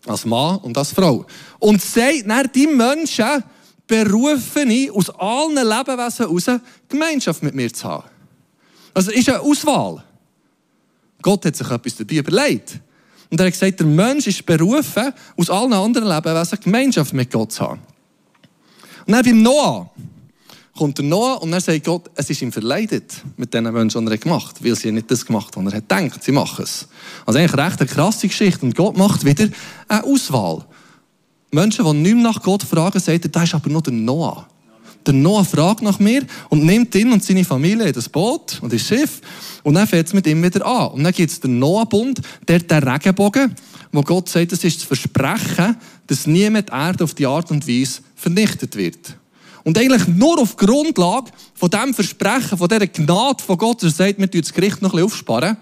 Als 0.06 0.24
Mann 0.24 0.58
und 0.58 0.76
als 0.76 0.92
Frau. 0.92 1.26
Und 1.58 1.80
sagt 1.80 2.28
dann, 2.28 2.50
die 2.54 2.66
Menschen 2.66 3.44
berufen 3.86 4.70
ich, 4.70 4.90
aus 4.90 5.10
allen 5.10 5.56
Lebewesen 5.56 6.26
heraus 6.26 6.60
Gemeinschaft 6.88 7.42
mit 7.42 7.54
mir 7.54 7.72
zu 7.72 7.88
haben. 7.88 8.08
Also 8.94 9.10
ist 9.10 9.28
eine 9.28 9.40
Auswahl. 9.40 10.04
Gott 11.22 11.44
hat 11.44 11.56
sich 11.56 11.70
etwas 11.70 11.96
dabei 11.96 12.16
überlegt. 12.16 12.80
Und 13.30 13.40
er 13.40 13.46
hat 13.46 13.52
gesagt, 13.52 13.78
der 13.78 13.86
Mensch 13.86 14.26
ist 14.26 14.44
berufen, 14.44 15.12
aus 15.36 15.50
allen 15.50 15.72
anderen 15.72 16.08
Lebewesen 16.08 16.58
Gemeinschaft 16.60 17.12
mit 17.12 17.30
Gott 17.30 17.52
zu 17.52 17.62
haben. 17.62 17.80
Und 19.06 19.12
dann 19.12 19.24
beim 19.24 19.42
Noah 19.42 19.90
kommt 20.76 20.96
der 20.96 21.04
Noah 21.04 21.42
und 21.42 21.50
dann 21.50 21.60
sagt 21.60 21.84
Gott, 21.84 22.10
es 22.14 22.30
ist 22.30 22.40
ihm 22.40 22.52
verleidet 22.52 23.22
mit 23.36 23.52
diesen 23.52 23.70
Menschen, 23.70 24.06
die 24.06 24.12
er 24.12 24.18
gemacht 24.18 24.56
hat, 24.56 24.64
weil 24.64 24.74
sie 24.74 24.90
nicht 24.90 25.10
das 25.10 25.26
gemacht 25.26 25.54
haben, 25.54 25.66
was 25.66 25.74
er 25.74 25.78
hat 25.78 25.88
gedacht, 25.88 26.24
sie 26.24 26.32
machen 26.32 26.64
es. 26.64 26.88
Also 27.26 27.38
eigentlich 27.38 27.52
recht 27.52 27.80
eine 27.80 27.88
krasse 27.88 28.28
Geschichte. 28.28 28.64
Und 28.64 28.74
Gott 28.74 28.96
macht 28.96 29.24
wieder 29.24 29.48
eine 29.88 30.04
Auswahl. 30.04 30.64
Menschen, 31.50 31.84
die 31.84 31.92
nicht 31.92 32.14
mehr 32.14 32.22
nach 32.22 32.42
Gott 32.42 32.62
fragen, 32.62 32.98
sagen, 32.98 33.30
da 33.30 33.42
ist 33.42 33.54
aber 33.54 33.68
noch 33.68 33.82
der 33.82 33.92
Noah. 33.92 34.48
Der 35.06 35.14
Noah 35.14 35.44
fragt 35.44 35.82
nach 35.82 35.98
mir 35.98 36.24
und 36.50 36.64
nimmt 36.64 36.94
ihn 36.94 37.12
und 37.12 37.24
seine 37.24 37.44
Familie 37.44 37.86
in 37.86 37.92
das 37.92 38.08
Boot 38.08 38.58
und 38.60 38.72
das 38.72 38.82
Schiff 38.82 39.20
und 39.62 39.74
dann 39.74 39.86
fährt 39.86 40.06
es 40.06 40.12
mit 40.12 40.26
ihm 40.26 40.42
wieder 40.42 40.64
an. 40.66 40.92
Und 40.92 41.04
dann 41.04 41.12
gibt 41.12 41.30
es 41.30 41.40
den 41.40 41.58
Noah-Bund, 41.58 42.20
der 42.46 42.60
der 42.60 42.86
Regenbogen, 42.86 43.54
wo 43.92 44.02
Gott 44.02 44.28
sagt, 44.28 44.52
das 44.52 44.64
ist 44.64 44.78
das 44.78 44.84
Versprechen, 44.84 45.76
dass 46.06 46.26
niemand 46.26 46.70
Erde 46.70 47.04
auf 47.04 47.14
die 47.14 47.26
Art 47.26 47.50
und 47.50 47.66
Weise 47.66 48.00
vernichtet 48.14 48.76
wird. 48.76 49.16
Und 49.62 49.76
eigentlich 49.76 50.06
nur 50.08 50.40
auf 50.40 50.56
Grundlage 50.56 51.30
von 51.54 51.70
diesem 51.70 51.94
Versprechen, 51.94 52.56
von 52.56 52.68
dieser 52.68 52.86
Gnade 52.86 53.42
von 53.42 53.58
Gott, 53.58 53.82
der 53.82 53.90
sagt, 53.90 54.18
wir 54.18 54.30
tun 54.30 54.40
das 54.40 54.52
Gericht 54.52 54.80
noch 54.80 54.90
ein 54.90 54.96
bisschen 54.96 55.06
aufsparen, 55.06 55.56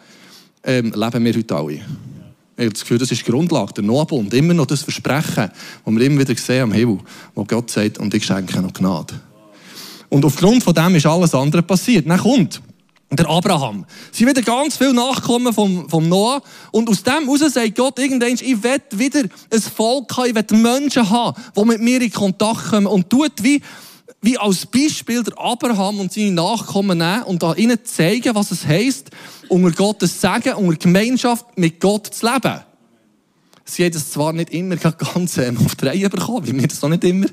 ähm, 0.65 0.93
leben 0.95 1.25
wir 1.25 1.35
heute 1.35 1.55
alle. 1.55 1.73
Ich 1.73 2.65
habe 2.65 2.73
das 2.73 2.81
Gefühl, 2.81 2.99
das 2.99 3.13
ist 3.13 3.25
die 3.25 3.31
Grundlage, 3.31 3.73
der 3.75 3.85
Noah-Bund. 3.85 4.35
Immer 4.35 4.55
noch 4.55 4.67
das 4.67 4.83
Versprechen, 4.83 5.51
das 5.85 5.95
wir 5.95 6.01
immer 6.01 6.21
wieder 6.21 6.35
sehen 6.37 6.63
am 6.63 6.73
Himmel, 6.73 6.99
wo 7.35 7.45
Gott 7.45 7.71
sagt, 7.71 7.99
und 7.99 8.13
ich 8.15 8.25
schenke 8.25 8.61
noch 8.61 8.73
Gnade. 8.73 9.21
Und 10.09 10.25
aufgrund 10.25 10.63
von 10.63 10.75
dem 10.75 10.95
ist 10.95 11.07
alles 11.07 11.35
andere 11.35 11.63
passiert. 11.63 12.09
Dann 12.09 12.19
kommt 12.19 12.63
der 13.11 13.29
Abraham. 13.29 13.87
Sie 14.13 14.27
wieder 14.27 14.43
ganz 14.43 14.77
viel 14.77 14.93
Nachkommen 14.93 15.53
vom, 15.53 15.89
vom 15.89 16.09
Noah. 16.09 16.43
Und 16.73 16.89
aus 16.91 17.03
dem 17.03 17.25
heraus 17.25 17.53
sagt 17.53 17.75
Gott 17.75 17.99
irgendwann, 17.99 18.35
ich 18.35 18.63
will 18.63 18.83
wieder 18.93 19.23
ein 19.51 19.61
Volk 19.61 20.15
haben, 20.17 20.27
ich 20.27 20.35
will 20.35 20.59
Menschen 20.59 21.09
haben, 21.09 21.41
die 21.57 21.65
mit 21.65 21.81
mir 21.81 22.03
in 22.03 22.13
Kontakt 22.13 22.71
kommen 22.71 22.87
und 22.87 23.09
tut 23.09 23.33
wie, 23.43 23.63
wie 24.21 24.37
als 24.37 24.67
Beispiel 24.67 25.23
der 25.23 25.39
Abraham 25.39 26.01
und 26.01 26.13
seine 26.13 26.33
Nachkommen 26.33 26.99
nehmen 26.99 27.23
und 27.23 27.43
da 27.43 27.55
ihnen 27.55 27.79
zeigen, 27.85 28.35
was 28.35 28.51
es 28.51 28.67
heisst, 28.67 29.11
unter 29.49 29.71
Gottes 29.71 30.21
Segen, 30.21 30.55
unter 30.55 30.77
Gemeinschaft 30.77 31.47
mit 31.57 31.81
Gott 31.81 32.09
zu 32.09 32.27
leben. 32.27 32.61
Sie 33.71 33.85
haben 33.85 33.95
es 33.95 34.11
zwar 34.11 34.33
nicht 34.33 34.51
immer 34.51 34.77
ganz 34.77 35.37
ähm, 35.37 35.59
auf 35.59 35.75
die 35.75 35.87
Reihe 35.87 36.09
bekommen, 36.09 36.47
wie 36.47 36.55
mir 36.55 36.67
das 36.67 36.83
auch 36.83 36.89
nicht 36.89 37.05
immer, 37.05 37.27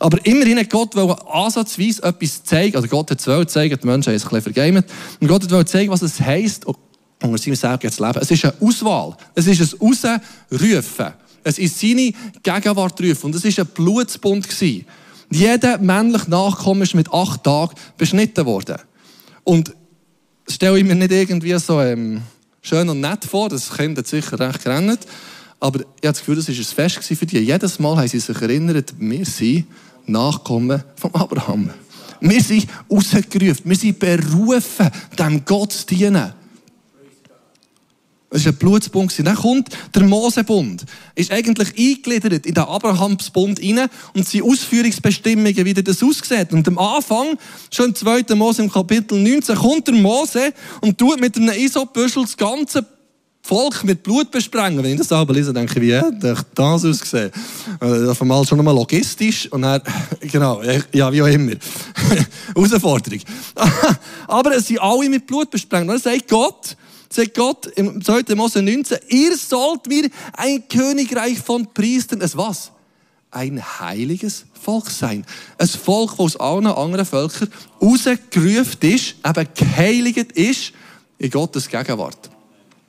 aber 0.00 0.18
immerhin 0.26 0.58
hat 0.58 0.68
Gott 0.68 0.96
ansatzweise 0.96 2.02
etwas 2.02 2.42
zeigen, 2.42 2.74
also 2.74 2.88
Gott 2.88 3.10
hat 3.10 3.20
es 3.20 3.26
wollen 3.26 3.46
zeigen, 3.46 3.78
die 3.80 3.86
Menschen 3.86 4.10
haben 4.10 4.16
es 4.16 4.24
ein 4.24 4.30
bisschen 4.30 4.52
vergeben, 4.54 4.84
und 5.20 5.28
Gott 5.28 5.50
hat 5.50 5.68
zeigen, 5.68 5.92
was 5.92 6.02
es 6.02 6.20
heisst, 6.20 6.66
unter 6.66 7.38
seinem 7.38 7.54
Segen 7.54 7.92
zu 7.92 8.04
leben. 8.04 8.18
Es 8.20 8.30
ist 8.30 8.44
eine 8.44 8.54
Auswahl, 8.60 9.16
es 9.36 9.46
ist 9.46 9.60
ein 9.60 10.20
Rausrufen, 10.50 11.12
es 11.44 11.58
ist 11.58 11.78
seine 11.78 12.12
Gegenwart 12.42 13.00
rufen, 13.00 13.26
und 13.26 13.34
es 13.36 13.44
war 13.44 13.64
ein 13.64 13.70
Blutsbund. 13.72 14.48
Jeder 15.30 15.78
männliche 15.78 16.30
Nachkomme 16.30 16.82
ist 16.82 16.94
mit 16.94 17.12
acht 17.12 17.44
Tagen 17.44 17.74
beschnitten 17.96 18.44
worden. 18.44 18.76
Und 19.44 19.72
stelle 20.48 20.78
ich 20.78 20.84
mir 20.84 20.94
nicht 20.96 21.12
irgendwie 21.12 21.56
so 21.58 21.80
ähm, 21.80 22.22
schön 22.62 22.88
und 22.88 23.00
nett 23.00 23.24
vor, 23.24 23.48
das 23.48 23.72
Kind 23.72 23.98
hat 23.98 24.06
sicher 24.06 24.38
recht 24.38 24.64
gerannt, 24.64 25.00
aber 25.58 25.80
ich 25.80 25.84
habe 25.84 25.94
das 26.02 26.18
Gefühl, 26.18 26.36
das 26.36 26.48
war 26.48 26.54
ein 26.54 26.90
Fest 26.90 27.02
für 27.02 27.26
die. 27.26 27.38
Jedes 27.38 27.78
Mal 27.78 27.96
haben 27.96 28.08
sie 28.08 28.20
sich 28.20 28.40
erinnert, 28.40 28.94
wir 28.98 29.24
sind 29.24 29.66
Nachkommen 30.06 30.82
von 30.96 31.14
Abraham. 31.14 31.70
Wir 32.20 32.42
sind 32.42 32.66
rausgerufen, 32.90 33.62
wir 33.64 33.76
sind 33.76 33.98
berufen, 33.98 34.90
dem 35.18 35.44
Gott 35.44 35.72
zu 35.72 35.86
dienen. 35.86 36.32
Das 38.30 38.40
ist 38.40 38.48
ein 38.48 38.56
Blutsbund. 38.56 39.14
Dann 39.24 39.36
kommt 39.36 39.68
der 39.94 40.02
Mosebund. 40.02 40.84
Ist 41.14 41.30
eigentlich 41.30 41.68
eingegliedert 41.68 42.44
in 42.44 42.54
den 42.54 42.64
Abrahamsbund 42.64 43.62
rein 43.62 43.88
und 44.14 44.28
seine 44.28 44.44
Ausführungsbestimmungen, 44.44 45.64
wie 45.64 45.74
das 45.74 46.02
aussieht. 46.02 46.52
Und 46.52 46.66
am 46.68 46.78
Anfang, 46.78 47.38
schon 47.70 47.86
im 47.86 47.94
2. 47.94 48.34
Mose 48.34 48.62
im 48.62 48.70
Kapitel 48.70 49.18
19, 49.18 49.56
kommt 49.56 49.86
der 49.86 49.94
Mose 49.94 50.52
und 50.80 50.98
tut 50.98 51.20
mit 51.20 51.36
einem 51.36 51.50
Isopbüschel 51.50 52.22
das 52.24 52.36
ganze 52.36 52.84
Volk 53.46 53.84
mit 53.84 54.02
Blut 54.02 54.32
besprengen. 54.32 54.82
Wenn 54.82 54.92
ich 54.92 54.98
das 54.98 55.12
aber 55.12 55.32
lese, 55.32 55.52
denke 55.52 55.74
ich, 55.76 55.80
wie 55.80 55.94
hätte 55.94 56.44
das 56.54 56.84
ausgesehen? 56.84 57.30
Äh, 57.80 58.08
auf 58.08 58.20
einmal 58.20 58.44
schon 58.44 58.58
einmal 58.58 58.74
logistisch 58.74 59.46
und 59.52 59.62
dann, 59.62 59.80
genau, 60.20 60.60
ja, 60.92 61.12
wie 61.12 61.22
auch 61.22 61.26
immer. 61.26 61.52
Herausforderung. 62.56 63.20
aber 64.26 64.56
es 64.56 64.66
sind 64.66 64.80
alle 64.80 65.08
mit 65.08 65.28
Blut 65.28 65.48
besprengt. 65.48 65.88
Und 65.88 65.88
dann 65.94 66.00
sagt 66.00 66.28
Gott, 66.28 66.76
sagt 67.08 67.34
Gott 67.34 67.66
im 67.76 68.02
2. 68.02 68.34
Mose 68.34 68.62
19, 68.62 68.98
ihr 69.10 69.36
sollt 69.36 69.86
mir 69.86 70.10
ein 70.32 70.66
Königreich 70.68 71.38
von 71.38 71.72
Priestern, 71.72 72.22
es 72.22 72.36
was? 72.36 72.72
Ein 73.30 73.62
heiliges 73.78 74.44
Volk 74.60 74.90
sein. 74.90 75.24
Ein 75.56 75.68
Volk, 75.68 76.10
das 76.10 76.18
aus 76.18 76.36
allen 76.36 76.66
anderen 76.66 77.06
Völkern 77.06 77.48
rausgerufen 77.80 78.80
ist, 78.80 79.14
eben 79.24 79.48
geheiligt 79.54 80.32
ist 80.32 80.72
in 81.18 81.30
Gottes 81.30 81.68
Gegenwart. 81.68 82.30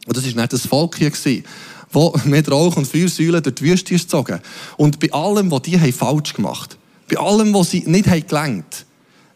Und 0.08 0.16
das 0.16 0.26
war 0.26 0.42
nicht 0.42 0.54
das 0.54 0.66
Volk 0.66 0.98
hier, 0.98 1.12
das 1.12 2.26
mit 2.26 2.50
Rauch 2.50 2.78
und 2.78 2.88
Feuersäulen 2.88 3.44
durch 3.44 3.56
die 3.56 3.66
Wüste 3.66 3.94
ist 3.94 4.04
gezogen. 4.04 4.40
Und 4.78 5.00
bei 5.00 5.12
allem, 5.12 5.52
was 5.52 5.62
die 5.64 5.78
falsch 5.92 6.34
gemacht 6.34 6.72
haben, 6.72 6.82
bei 7.10 7.18
allem, 7.18 7.54
was 7.54 7.72
sie 7.72 7.84
nicht 7.86 8.06
gelenkt 8.06 8.32
haben, 8.32 8.64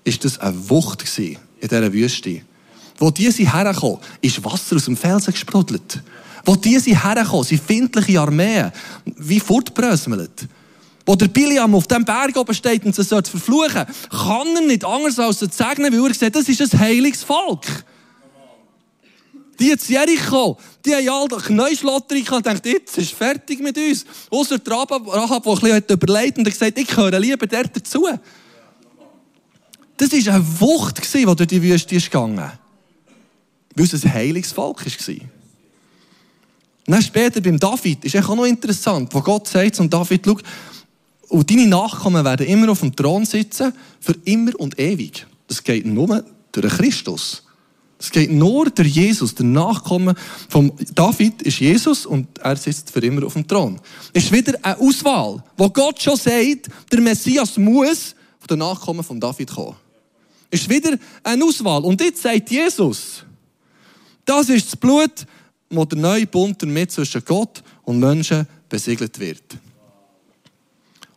war 0.05 0.13
das 0.21 0.39
eine 0.39 0.69
Wucht 0.69 1.19
in 1.19 1.37
dieser 1.61 1.93
Wüste. 1.93 2.41
Wo 2.97 3.11
die 3.11 3.29
sind 3.31 3.53
hergekommen, 3.53 3.99
ist 4.21 4.43
Wasser 4.43 4.77
aus 4.77 4.85
dem 4.85 4.95
Felsen 4.95 5.33
gesprudelt. 5.33 6.01
Wo 6.45 6.55
die 6.55 6.79
sind 6.79 7.03
hergekommen, 7.03 7.45
sind 7.45 7.61
findliche 7.61 8.19
Armeen, 8.19 8.71
wie 9.17 9.39
fortbröselt. 9.39 10.47
Wo 11.05 11.15
der 11.15 11.27
Biliam 11.27 11.75
auf 11.75 11.87
dem 11.87 12.05
Berg 12.05 12.37
oben 12.37 12.53
steht 12.53 12.85
und 12.85 12.95
sie 12.95 13.03
verfluchen 13.03 13.85
kann 14.09 14.55
er 14.55 14.61
nicht 14.61 14.85
anders 14.85 15.19
als 15.19 15.39
zu 15.39 15.47
sagen, 15.51 15.83
weil 15.83 16.07
er 16.07 16.13
sagt, 16.13 16.35
das 16.35 16.47
ist 16.47 16.61
ein 16.61 16.79
heiliges 16.79 17.23
Volk. 17.23 17.65
Die 19.61 19.77
zu 19.77 19.91
Jericho, 19.93 20.57
die 20.83 20.95
haben 20.95 21.07
alle 21.07 21.39
Knäuschlotterie 21.39 22.23
gehabt 22.23 22.47
und 22.47 22.55
gedacht, 22.55 22.65
jetzt 22.65 22.97
ist 22.97 23.13
fertig 23.13 23.59
mit 23.59 23.77
uns. 23.77 24.05
Außer 24.31 24.57
der 24.57 24.73
Rahab, 24.73 25.43
der 25.43 25.53
ein 25.53 25.59
bisschen 25.59 25.83
überlegt 25.87 26.37
und 26.39 26.45
gesagt 26.45 26.79
ich 26.79 26.97
höre 26.97 27.19
lieber 27.19 27.45
der 27.45 27.65
dazu. 27.65 28.07
Das 29.97 30.11
war 30.11 30.33
eine 30.33 30.59
Wucht, 30.59 31.13
die 31.13 31.23
durch 31.23 31.47
die 31.47 31.61
Wüste 31.61 31.95
ist. 31.95 32.11
Weil 32.11 32.57
es 33.75 34.03
ein 34.03 34.11
heiliges 34.11 34.51
Volk 34.51 34.83
war. 34.83 35.15
dann 36.87 37.01
später 37.03 37.39
beim 37.39 37.59
David 37.59 38.03
ist 38.03 38.15
auch 38.15 38.35
noch 38.35 38.45
interessant, 38.45 39.13
wo 39.13 39.21
Gott 39.21 39.47
sagt 39.47 39.75
zum 39.75 39.91
David, 39.91 40.25
schau, 40.25 40.37
und 41.29 41.51
deine 41.51 41.67
Nachkommen 41.67 42.25
werden 42.25 42.47
immer 42.47 42.71
auf 42.71 42.79
dem 42.79 42.95
Thron 42.95 43.25
sitzen, 43.25 43.73
für 43.99 44.15
immer 44.25 44.59
und 44.59 44.79
ewig. 44.79 45.27
Das 45.47 45.63
geht 45.63 45.85
nur 45.85 46.25
durch 46.51 46.73
Christus. 46.73 47.43
Es 48.01 48.10
geht 48.10 48.31
nur 48.31 48.67
der 48.72 48.88
Jesus, 48.88 49.36
der 49.36 49.46
Nachkommen 49.46 50.17
von 50.50 50.72
David 50.96 51.43
ist 51.43 51.60
Jesus 51.60 52.08
und 52.08 52.39
er 52.39 52.55
sitzt 52.55 52.89
für 52.89 53.00
immer 53.00 53.27
auf 53.27 53.34
dem 53.34 53.48
Thron. 53.48 53.79
Es 54.12 54.24
ist 54.24 54.31
wieder 54.31 54.58
eine 54.63 54.79
Auswahl, 54.79 55.43
wo 55.55 55.70
Gott 55.70 56.01
schon 56.01 56.15
sagt, 56.15 56.67
der 56.91 57.00
Messias 57.00 57.58
muss 57.58 58.15
von 58.39 58.48
den 58.50 58.58
Nachkommen 58.58 59.03
von 59.03 59.20
David 59.20 59.51
kommen. 59.51 59.75
Es 60.50 60.62
ist 60.62 60.70
wieder 60.70 60.98
eine 61.22 61.46
Auswahl. 61.46 61.84
Und 61.84 62.01
jetzt 62.01 62.24
sagt 62.24 62.50
Jesus, 62.50 63.24
das 64.25 64.50
ist 64.50 64.65
das 64.65 64.75
Blut, 64.75 65.27
wo 65.70 65.86
der 65.86 66.00
neue 66.00 66.25
Bund 66.25 66.60
damit 66.60 66.91
zwischen 66.91 67.24
Gott 67.24 67.62
und 67.84 68.00
Menschen 68.00 68.48
besiegelt 68.67 69.20
wird. 69.20 69.43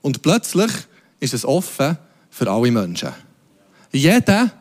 Und 0.02 0.20
plötzlich 0.20 0.70
ist 1.18 1.32
es 1.32 1.46
offen 1.46 1.96
für 2.28 2.50
alle 2.50 2.70
Menschen. 2.70 3.08
Jeder, 3.90 4.52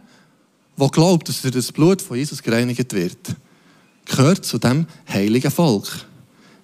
der 0.75 0.89
glaubt, 0.89 1.29
dass 1.29 1.41
durch 1.41 1.53
das 1.53 1.71
Blut 1.71 2.01
von 2.01 2.17
Jesus 2.17 2.41
gereinigt 2.41 2.93
wird, 2.93 3.35
gehört 4.05 4.45
zu 4.45 4.57
dem 4.57 4.87
heiligen 5.07 5.51
Volk. 5.51 5.87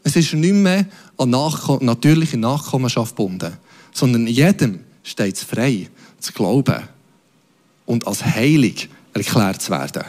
Es 0.04 0.16
ist 0.16 0.34
nicht 0.34 0.54
mehr 0.54 0.86
an 1.18 1.30
Nachko 1.30 1.78
natürliche 1.82 2.38
Nachkommenschaft 2.38 3.16
gebunden, 3.16 3.54
sondern 3.94 4.28
jedem 4.28 4.82
steht 5.04 5.36
es 5.36 5.44
frei, 5.44 5.90
zu 6.20 6.34
glauben 6.34 6.84
und 7.86 8.08
als 8.08 8.24
heilig 8.24 8.90
erklärt 9.14 9.62
zu 9.62 9.72
werden. 9.72 10.04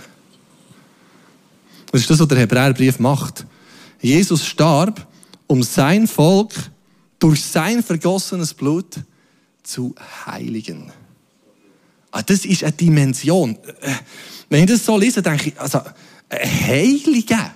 Das 1.90 2.00
ist 2.00 2.10
das, 2.10 2.20
was 2.20 2.28
der 2.28 2.38
Hebräerbrief 2.38 2.98
macht. 2.98 3.46
Jesus 4.00 4.46
starb, 4.46 5.06
um 5.46 5.62
sein 5.62 6.06
Volk 6.06 6.52
durch 7.18 7.42
sein 7.44 7.82
vergossenes 7.82 8.54
Blut 8.54 9.00
zu 9.62 9.94
heiligen. 10.26 10.92
Ah, 12.10 12.22
das 12.22 12.44
ist 12.44 12.64
eine 12.64 12.72
Dimension. 12.72 13.56
Äh, 13.80 13.92
wenn 14.48 14.64
ich 14.64 14.70
das 14.70 14.84
so 14.84 14.96
lese, 14.96 15.22
denke 15.22 15.50
ich, 15.50 15.60
also, 15.60 15.80
ein 16.28 16.66
Heiliger. 16.66 17.54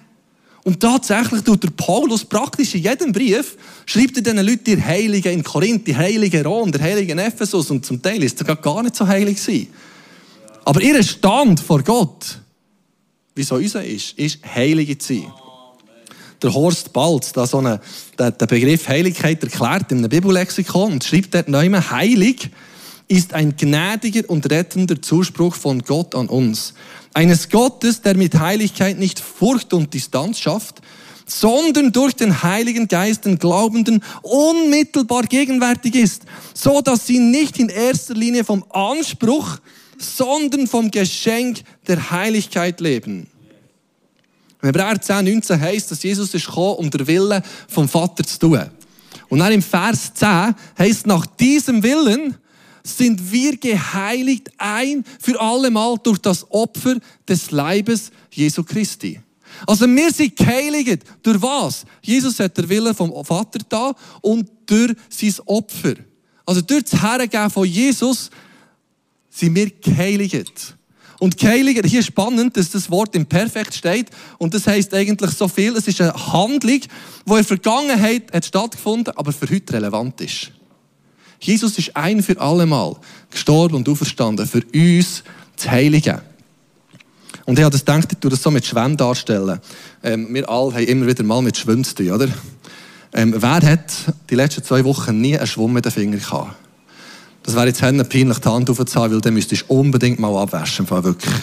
Und 0.64 0.80
tatsächlich 0.80 1.42
tut 1.42 1.62
der 1.62 1.70
Paulus 1.70 2.24
praktisch 2.24 2.74
in 2.74 2.82
jedem 2.82 3.12
Brief, 3.12 3.56
schreibt 3.84 4.16
er 4.16 4.22
diesen 4.22 4.38
Leuten, 4.38 4.64
die 4.64 4.82
Heiligen 4.82 5.32
in 5.32 5.44
Korinth, 5.44 5.86
die 5.86 5.94
Heiligen 5.94 6.44
Rom, 6.44 6.72
der 6.72 6.80
Heiligen 6.80 7.18
Ephesus, 7.18 7.70
und 7.70 7.84
zum 7.84 8.00
Teil 8.00 8.22
ist 8.22 8.40
er 8.40 8.56
gar 8.56 8.82
nicht 8.82 8.96
so 8.96 9.06
heilig 9.06 9.44
gewesen. 9.44 9.68
Aber 10.64 10.80
ihr 10.80 11.02
Stand 11.02 11.60
vor 11.60 11.82
Gott, 11.82 12.40
wie 13.34 13.42
so 13.42 13.56
unser 13.56 13.84
ist, 13.84 14.18
ist 14.18 14.38
heilige 14.54 14.96
zu 14.96 15.14
sein. 15.14 15.32
Der 16.42 16.54
Horst 16.54 16.92
Balz, 16.92 17.32
da 17.32 17.46
so 17.46 17.58
eine, 17.58 17.80
der, 18.18 18.30
der 18.30 18.46
Begriff 18.46 18.88
Heiligkeit 18.88 19.42
erklärt 19.42 19.92
in 19.92 19.98
einem 19.98 20.08
Bibellexikon 20.08 20.92
und 20.92 21.04
schreibt 21.04 21.34
dort 21.34 21.48
neu, 21.48 21.70
heilig 21.70 22.50
ist 23.08 23.34
ein 23.34 23.56
gnädiger 23.56 24.28
und 24.28 24.50
rettender 24.50 25.00
Zuspruch 25.00 25.54
von 25.54 25.82
Gott 25.82 26.14
an 26.14 26.28
uns. 26.28 26.74
Eines 27.12 27.48
Gottes, 27.48 28.02
der 28.02 28.16
mit 28.16 28.38
Heiligkeit 28.38 28.98
nicht 28.98 29.20
Furcht 29.20 29.72
und 29.72 29.94
Distanz 29.94 30.40
schafft, 30.40 30.80
sondern 31.26 31.92
durch 31.92 32.14
den 32.14 32.42
Heiligen 32.42 32.88
Geist 32.88 33.24
den 33.24 33.38
Glaubenden 33.38 34.02
unmittelbar 34.22 35.22
gegenwärtig 35.22 35.94
ist, 35.94 36.22
so 36.52 36.80
dass 36.80 37.06
sie 37.06 37.18
nicht 37.18 37.58
in 37.58 37.68
erster 37.68 38.14
Linie 38.14 38.44
vom 38.44 38.64
Anspruch, 38.70 39.58
sondern 39.98 40.66
vom 40.66 40.90
Geschenk 40.90 41.60
der 41.86 42.10
Heiligkeit 42.10 42.80
leben. 42.80 43.28
Im 44.60 44.66
Hebräer 44.66 45.00
10, 45.00 45.24
19 45.24 45.60
heißt, 45.60 45.90
dass 45.90 46.02
Jesus 46.02 46.34
ist 46.34 46.46
gekommen, 46.46 46.76
um 46.76 46.90
der 46.90 47.06
Wille 47.06 47.42
vom 47.68 47.88
Vater 47.88 48.24
zu 48.24 48.38
tun. 48.38 48.70
Und 49.28 49.38
dann 49.38 49.52
im 49.52 49.62
Vers 49.62 50.12
10 50.14 50.54
heißt, 50.78 51.06
nach 51.06 51.26
diesem 51.26 51.82
Willen 51.82 52.36
sind 52.84 53.32
wir 53.32 53.56
geheiligt 53.56 54.50
ein 54.58 55.04
für 55.18 55.40
allemal 55.40 55.96
durch 56.02 56.18
das 56.18 56.48
Opfer 56.50 56.96
des 57.26 57.50
Leibes 57.50 58.10
Jesu 58.30 58.62
Christi. 58.62 59.20
Also 59.66 59.86
wir 59.86 60.12
sind 60.12 60.36
geheiligt. 60.36 61.02
Durch 61.22 61.40
was? 61.40 61.84
Jesus 62.02 62.38
hat 62.38 62.56
der 62.56 62.68
Wille 62.68 62.92
vom 62.94 63.12
Vater 63.24 63.60
da 63.68 63.94
und 64.20 64.50
durch 64.66 64.94
sein 65.08 65.34
Opfer. 65.46 65.94
Also 66.44 66.60
durch 66.60 66.84
das 66.84 67.02
Hergeben 67.02 67.50
von 67.50 67.66
Jesus 67.66 68.30
sind 69.30 69.54
wir 69.54 69.70
geheiligt. 69.70 70.76
Und 71.20 71.38
geheiligt, 71.38 71.86
hier 71.86 72.00
ist 72.00 72.06
spannend, 72.06 72.56
dass 72.56 72.70
das 72.70 72.90
Wort 72.90 73.14
im 73.14 73.24
Perfekt 73.24 73.74
steht. 73.74 74.10
Und 74.38 74.52
das 74.52 74.66
heißt 74.66 74.92
eigentlich 74.92 75.30
so 75.30 75.48
viel. 75.48 75.74
Es 75.76 75.88
ist 75.88 76.00
eine 76.00 76.12
Handlung, 76.12 76.80
die 76.80 77.30
in 77.30 77.34
der 77.34 77.44
Vergangenheit 77.44 78.32
hat 78.32 78.44
stattgefunden, 78.44 79.16
aber 79.16 79.32
für 79.32 79.48
heute 79.48 79.72
relevant 79.72 80.20
ist. 80.20 80.50
Jesus 81.44 81.76
ist 81.78 81.94
ein 81.94 82.22
für 82.22 82.40
alle 82.40 82.64
Mal 82.64 82.96
gestorben 83.30 83.74
und 83.76 83.88
auferstanden, 83.88 84.46
für 84.46 84.62
uns 84.74 85.22
zu 85.56 85.70
heiligen. 85.70 86.20
Und 87.44 87.58
ich 87.58 87.64
habe 87.64 87.72
das 87.72 87.84
gedacht, 87.84 88.08
ich 88.10 88.18
tue 88.18 88.30
das 88.30 88.42
so 88.42 88.50
mit 88.50 88.64
Schwämmen 88.64 88.96
darstellen. 88.96 89.60
Ähm, 90.02 90.32
wir 90.32 90.48
alle 90.48 90.74
haben 90.74 90.86
immer 90.86 91.06
wieder 91.06 91.22
mal 91.22 91.42
mit 91.42 91.58
Schwimmen 91.58 91.84
zu 91.84 91.96
tun, 91.96 92.12
oder? 92.12 92.28
Ähm, 93.12 93.34
wer 93.36 93.60
hat 93.60 93.92
die 94.30 94.34
letzten 94.34 94.64
zwei 94.64 94.82
Wochen 94.84 95.20
nie 95.20 95.36
einen 95.36 95.46
Schwumm 95.46 95.74
mit 95.74 95.84
den 95.84 95.92
Fingern 95.92 96.20
gehabt? 96.20 96.56
Das 97.44 97.54
wäre 97.54 97.66
jetzt 97.66 97.80
peinlich, 97.80 98.08
die 98.08 98.48
Hand 98.48 98.70
aufzuhalten, 98.70 99.14
weil 99.14 99.20
dann 99.20 99.34
müsstest 99.34 99.64
du 99.68 99.74
unbedingt 99.74 100.18
mal 100.18 100.34
abwaschen, 100.34 100.88
wirklich. 100.90 101.34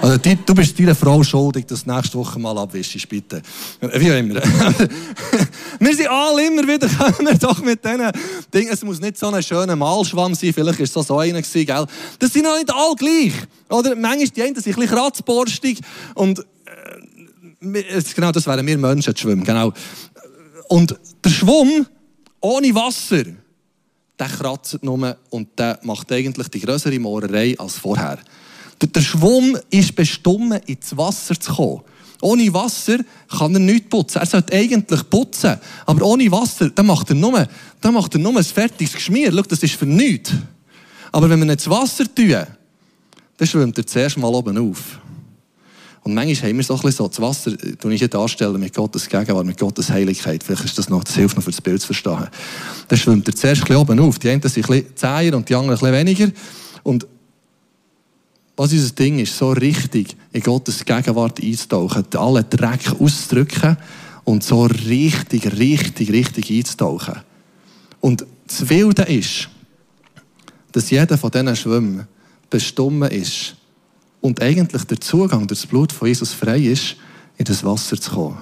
Also, 0.00 0.16
die, 0.16 0.36
du 0.36 0.54
bist 0.54 0.78
deiner 0.78 0.94
Frau 0.94 1.22
schuldig, 1.22 1.66
dass 1.66 1.84
du 1.84 1.92
nächste 1.92 2.16
Woche 2.18 2.38
mal 2.38 2.56
abwischst, 2.58 3.08
bitte. 3.08 3.42
Wie 3.80 4.10
auch 4.10 4.16
immer. 4.16 4.34
wir 5.80 5.96
sind 5.96 6.08
alle 6.08 6.46
immer 6.46 6.62
wieder, 6.62 6.88
können 6.88 7.28
wir 7.28 7.38
doch 7.38 7.60
mit 7.60 7.84
diesen 7.84 8.10
Dingen, 8.54 8.68
es 8.72 8.82
muss 8.84 9.00
nicht 9.00 9.18
so 9.18 9.28
ein 9.28 9.42
schöner 9.42 9.74
Malschwamm 9.74 10.34
sein, 10.34 10.52
vielleicht 10.52 10.78
ist 10.78 10.96
es 10.96 11.06
so 11.06 11.18
einer 11.18 11.42
gewesen, 11.42 11.66
gell. 11.66 11.86
Das 12.20 12.32
sind 12.32 12.44
noch 12.44 12.56
nicht 12.56 12.72
alle 12.72 12.94
gleich. 12.94 13.32
Oder 13.68 13.96
manchmal 13.96 14.28
die 14.28 14.42
einen 14.42 14.54
sind 14.54 14.66
ein 14.68 14.74
bisschen 14.74 14.96
kratzborstig 14.96 15.80
und, 16.14 16.38
äh, 16.40 18.02
genau, 18.14 18.30
das 18.30 18.46
wären 18.46 18.64
wir 18.64 18.78
Menschen, 18.78 19.12
die 19.12 19.20
schwimmen, 19.20 19.44
genau. 19.44 19.72
Und 20.68 20.96
der 21.24 21.30
Schwamm 21.30 21.86
ohne 22.40 22.74
Wasser, 22.74 23.24
der 24.22 24.28
kratzt 24.28 24.82
nur 24.82 25.16
und 25.30 25.58
der 25.58 25.80
macht 25.82 26.12
eigentlich 26.12 26.48
die 26.48 26.60
größere 26.60 26.98
Mohrerei 27.00 27.56
als 27.58 27.76
vorher. 27.76 28.18
Der 28.80 29.00
Schwamm 29.00 29.56
ist 29.70 29.94
bestimmt, 29.96 30.62
ins 30.68 30.96
Wasser 30.96 31.38
zu 31.38 31.52
kommen. 31.52 31.82
Ohne 32.20 32.54
Wasser 32.54 32.98
kann 33.28 33.54
er 33.54 33.60
nichts 33.60 33.88
putzen. 33.88 34.18
Er 34.18 34.26
sollte 34.26 34.56
eigentlich 34.56 35.10
putzen. 35.10 35.58
Aber 35.86 36.06
ohne 36.06 36.30
Wasser, 36.30 36.70
dann 36.70 36.86
macht 36.86 37.10
er 37.10 37.16
nur, 37.16 37.48
dann 37.80 37.94
macht 37.94 38.14
er 38.14 38.20
nur 38.20 38.36
ein 38.36 38.44
fertiges 38.44 38.94
Geschmier. 38.94 39.32
Schau, 39.32 39.42
das 39.42 39.62
ist 39.62 39.74
für 39.74 39.86
nichts. 39.86 40.30
Aber 41.10 41.28
wenn 41.28 41.40
wir 41.40 41.46
nicht 41.46 41.54
ins 41.54 41.68
Wasser 41.68 42.04
tun, 42.12 42.46
dann 43.36 43.48
schwimmt 43.48 43.76
er 43.78 43.86
zuerst 43.86 44.18
mal 44.18 44.32
oben 44.32 44.56
auf. 44.56 45.00
Und 46.04 46.14
manchmal 46.14 46.50
haben 46.50 46.56
wir 46.56 46.64
so 46.64 46.74
ein 46.74 46.80
bisschen 46.80 46.96
so, 46.96 47.08
das 47.08 47.20
Wasser, 47.20 47.56
tue 47.78 47.94
ich 47.94 48.00
hier 48.00 48.08
darstellen 48.08 48.58
mit 48.58 48.74
Gottes 48.74 49.08
Gegenwart, 49.08 49.46
mit 49.46 49.58
Gottes 49.58 49.88
Heiligkeit. 49.88 50.42
Vielleicht 50.42 50.64
ist 50.64 50.76
das 50.76 50.88
noch, 50.88 51.04
das 51.04 51.14
hilft 51.14 51.36
noch 51.36 51.44
für 51.44 51.52
das 51.52 51.60
Bild 51.60 51.80
zu 51.80 51.86
verstehen. 51.88 52.26
Dann 52.88 52.98
schwimmt 52.98 53.28
er 53.28 53.36
zuerst 53.36 53.70
ein 53.70 53.76
oben 53.76 54.00
auf. 54.00 54.18
Die 54.18 54.28
einen 54.28 54.42
sind 54.42 54.56
ein 54.56 54.72
bisschen 54.72 54.96
zäher 54.96 55.36
und 55.36 55.48
die 55.48 55.54
anderen 55.54 55.78
ein 55.78 55.80
bisschen 55.80 55.94
weniger. 55.94 56.32
Und 56.82 57.06
was 58.56 58.72
unser 58.72 58.94
Ding 58.94 59.20
ist, 59.20 59.36
so 59.36 59.52
richtig 59.52 60.16
in 60.32 60.42
Gottes 60.42 60.84
Gegenwart 60.84 61.40
einzutauchen, 61.40 62.04
alle 62.16 62.44
Dreck 62.44 63.00
auszudrücken 63.00 63.76
und 64.24 64.42
so 64.42 64.64
richtig, 64.64 65.56
richtig, 65.56 66.10
richtig 66.10 66.50
einzutauchen. 66.50 67.20
Und 68.00 68.26
das 68.46 68.68
Wilde 68.68 69.02
ist, 69.02 69.48
dass 70.72 70.90
jeder 70.90 71.16
von 71.16 71.30
diesen 71.30 71.54
Schwimmen 71.54 72.08
bestimmt 72.50 73.12
ist 73.12 73.56
und 74.22 74.40
eigentlich 74.40 74.84
der 74.84 75.00
Zugang 75.00 75.46
durch 75.46 75.60
das 75.60 75.66
Blut 75.66 75.92
von 75.92 76.08
Jesus 76.08 76.32
frei 76.32 76.60
ist, 76.60 76.96
in 77.36 77.44
das 77.44 77.62
Wasser 77.64 78.00
zu 78.00 78.12
kommen. 78.12 78.38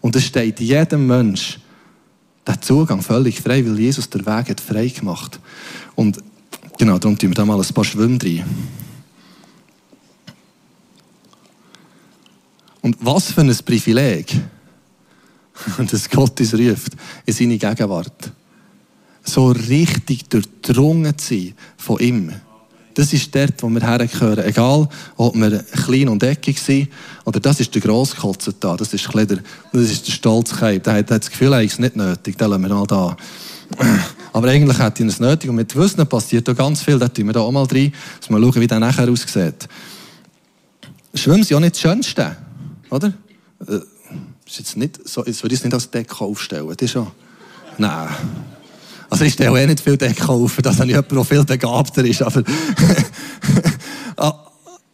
Und 0.00 0.16
es 0.16 0.24
steht 0.24 0.58
jedem 0.58 1.06
Mensch 1.06 1.60
der 2.46 2.60
Zugang 2.60 3.02
völlig 3.02 3.40
frei, 3.40 3.64
weil 3.64 3.78
Jesus 3.78 4.10
den 4.10 4.26
Weg 4.26 4.48
hat 4.48 4.60
frei 4.60 4.88
gemacht. 4.88 5.38
Und 5.94 6.18
genau, 6.78 6.98
darum 6.98 7.16
tun 7.16 7.30
wir 7.30 7.34
da 7.34 7.44
mal 7.44 7.60
ein 7.60 7.74
paar 7.74 7.84
Schwimmen 7.84 8.20
rein. 8.20 8.44
Und 12.80 12.96
was 13.00 13.30
für 13.30 13.42
ein 13.42 13.56
Privileg, 13.64 14.34
dass 15.90 16.10
Gott 16.10 16.40
uns 16.40 16.54
ruft 16.54 16.94
in 17.26 17.34
seine 17.34 17.58
Gegenwart. 17.58 18.32
So 19.22 19.50
richtig 19.50 20.28
durchdrungen 20.30 21.16
zu 21.16 21.34
sein 21.34 21.54
von 21.76 22.00
ihm. 22.00 22.32
Das 22.94 23.12
ist 23.12 23.34
dort, 23.34 23.62
wo 23.62 23.68
wir 23.68 23.80
hergehören. 23.80 24.44
Egal, 24.44 24.88
ob 25.16 25.34
wir 25.34 25.58
klein 25.84 26.08
und 26.08 26.22
eckig 26.22 26.58
sind, 26.58 26.88
oder 27.24 27.40
das 27.40 27.60
ist 27.60 27.74
der 27.74 27.82
Grosskotzer 27.82 28.52
da, 28.58 28.76
das 28.76 28.92
ist, 28.92 29.08
der, 29.14 29.26
das 29.26 29.82
ist 29.82 30.06
der 30.06 30.12
Stolzkeib. 30.12 30.82
Der 30.84 30.94
hat, 30.94 31.10
das 31.10 31.30
Gefühl, 31.30 31.52
er 31.52 31.62
ist 31.62 31.78
nicht 31.78 31.96
nötig, 31.96 32.36
den 32.36 32.50
lassen 32.50 32.62
wir 32.62 32.74
mal 32.74 32.86
da. 32.86 33.16
Aber 34.32 34.48
eigentlich 34.48 34.78
hat 34.78 35.00
er 35.00 35.06
es 35.06 35.20
nötig 35.20 35.50
und 35.50 35.56
mit 35.56 35.74
Wissen 35.76 36.06
passiert 36.06 36.46
da 36.48 36.52
ganz 36.52 36.82
viel, 36.82 36.98
da 36.98 37.08
tun 37.08 37.26
wir 37.26 37.32
da 37.32 37.40
auch 37.40 37.52
mal 37.52 37.64
rein, 37.64 37.92
dass 38.20 38.30
wir 38.30 38.40
schauen, 38.40 38.60
wie 38.60 38.66
der 38.66 38.80
nachher 38.80 39.08
aussieht. 39.08 39.68
Schwimmen 41.14 41.44
sind 41.44 41.56
auch 41.56 41.60
nicht 41.60 41.74
das 41.74 41.80
Schönste. 41.80 42.36
Oder? 42.90 43.12
Das 43.58 43.68
äh, 43.68 43.80
ist 44.46 44.58
jetzt 44.58 44.76
nicht 44.76 45.08
so, 45.08 45.24
jetzt 45.24 45.42
würde 45.42 45.54
ich 45.54 45.60
es 45.60 45.64
nicht 45.64 45.74
als 45.74 45.90
Deko 45.90 46.26
aufstellen. 46.26 46.68
Das 46.68 46.82
ist 46.82 46.92
schon. 46.92 47.08
Nein. 47.78 48.08
Also 49.12 49.26
ich 49.26 49.34
stelle 49.34 49.62
eh 49.62 49.66
nicht 49.66 49.80
viel 49.80 49.98
Deko 49.98 50.42
auf, 50.42 50.56
dass 50.62 50.78
jemand, 50.78 51.12
der 51.12 51.24
viel 51.24 51.44
begabter 51.44 52.02
ist. 52.02 52.22
Aber, 52.22 52.42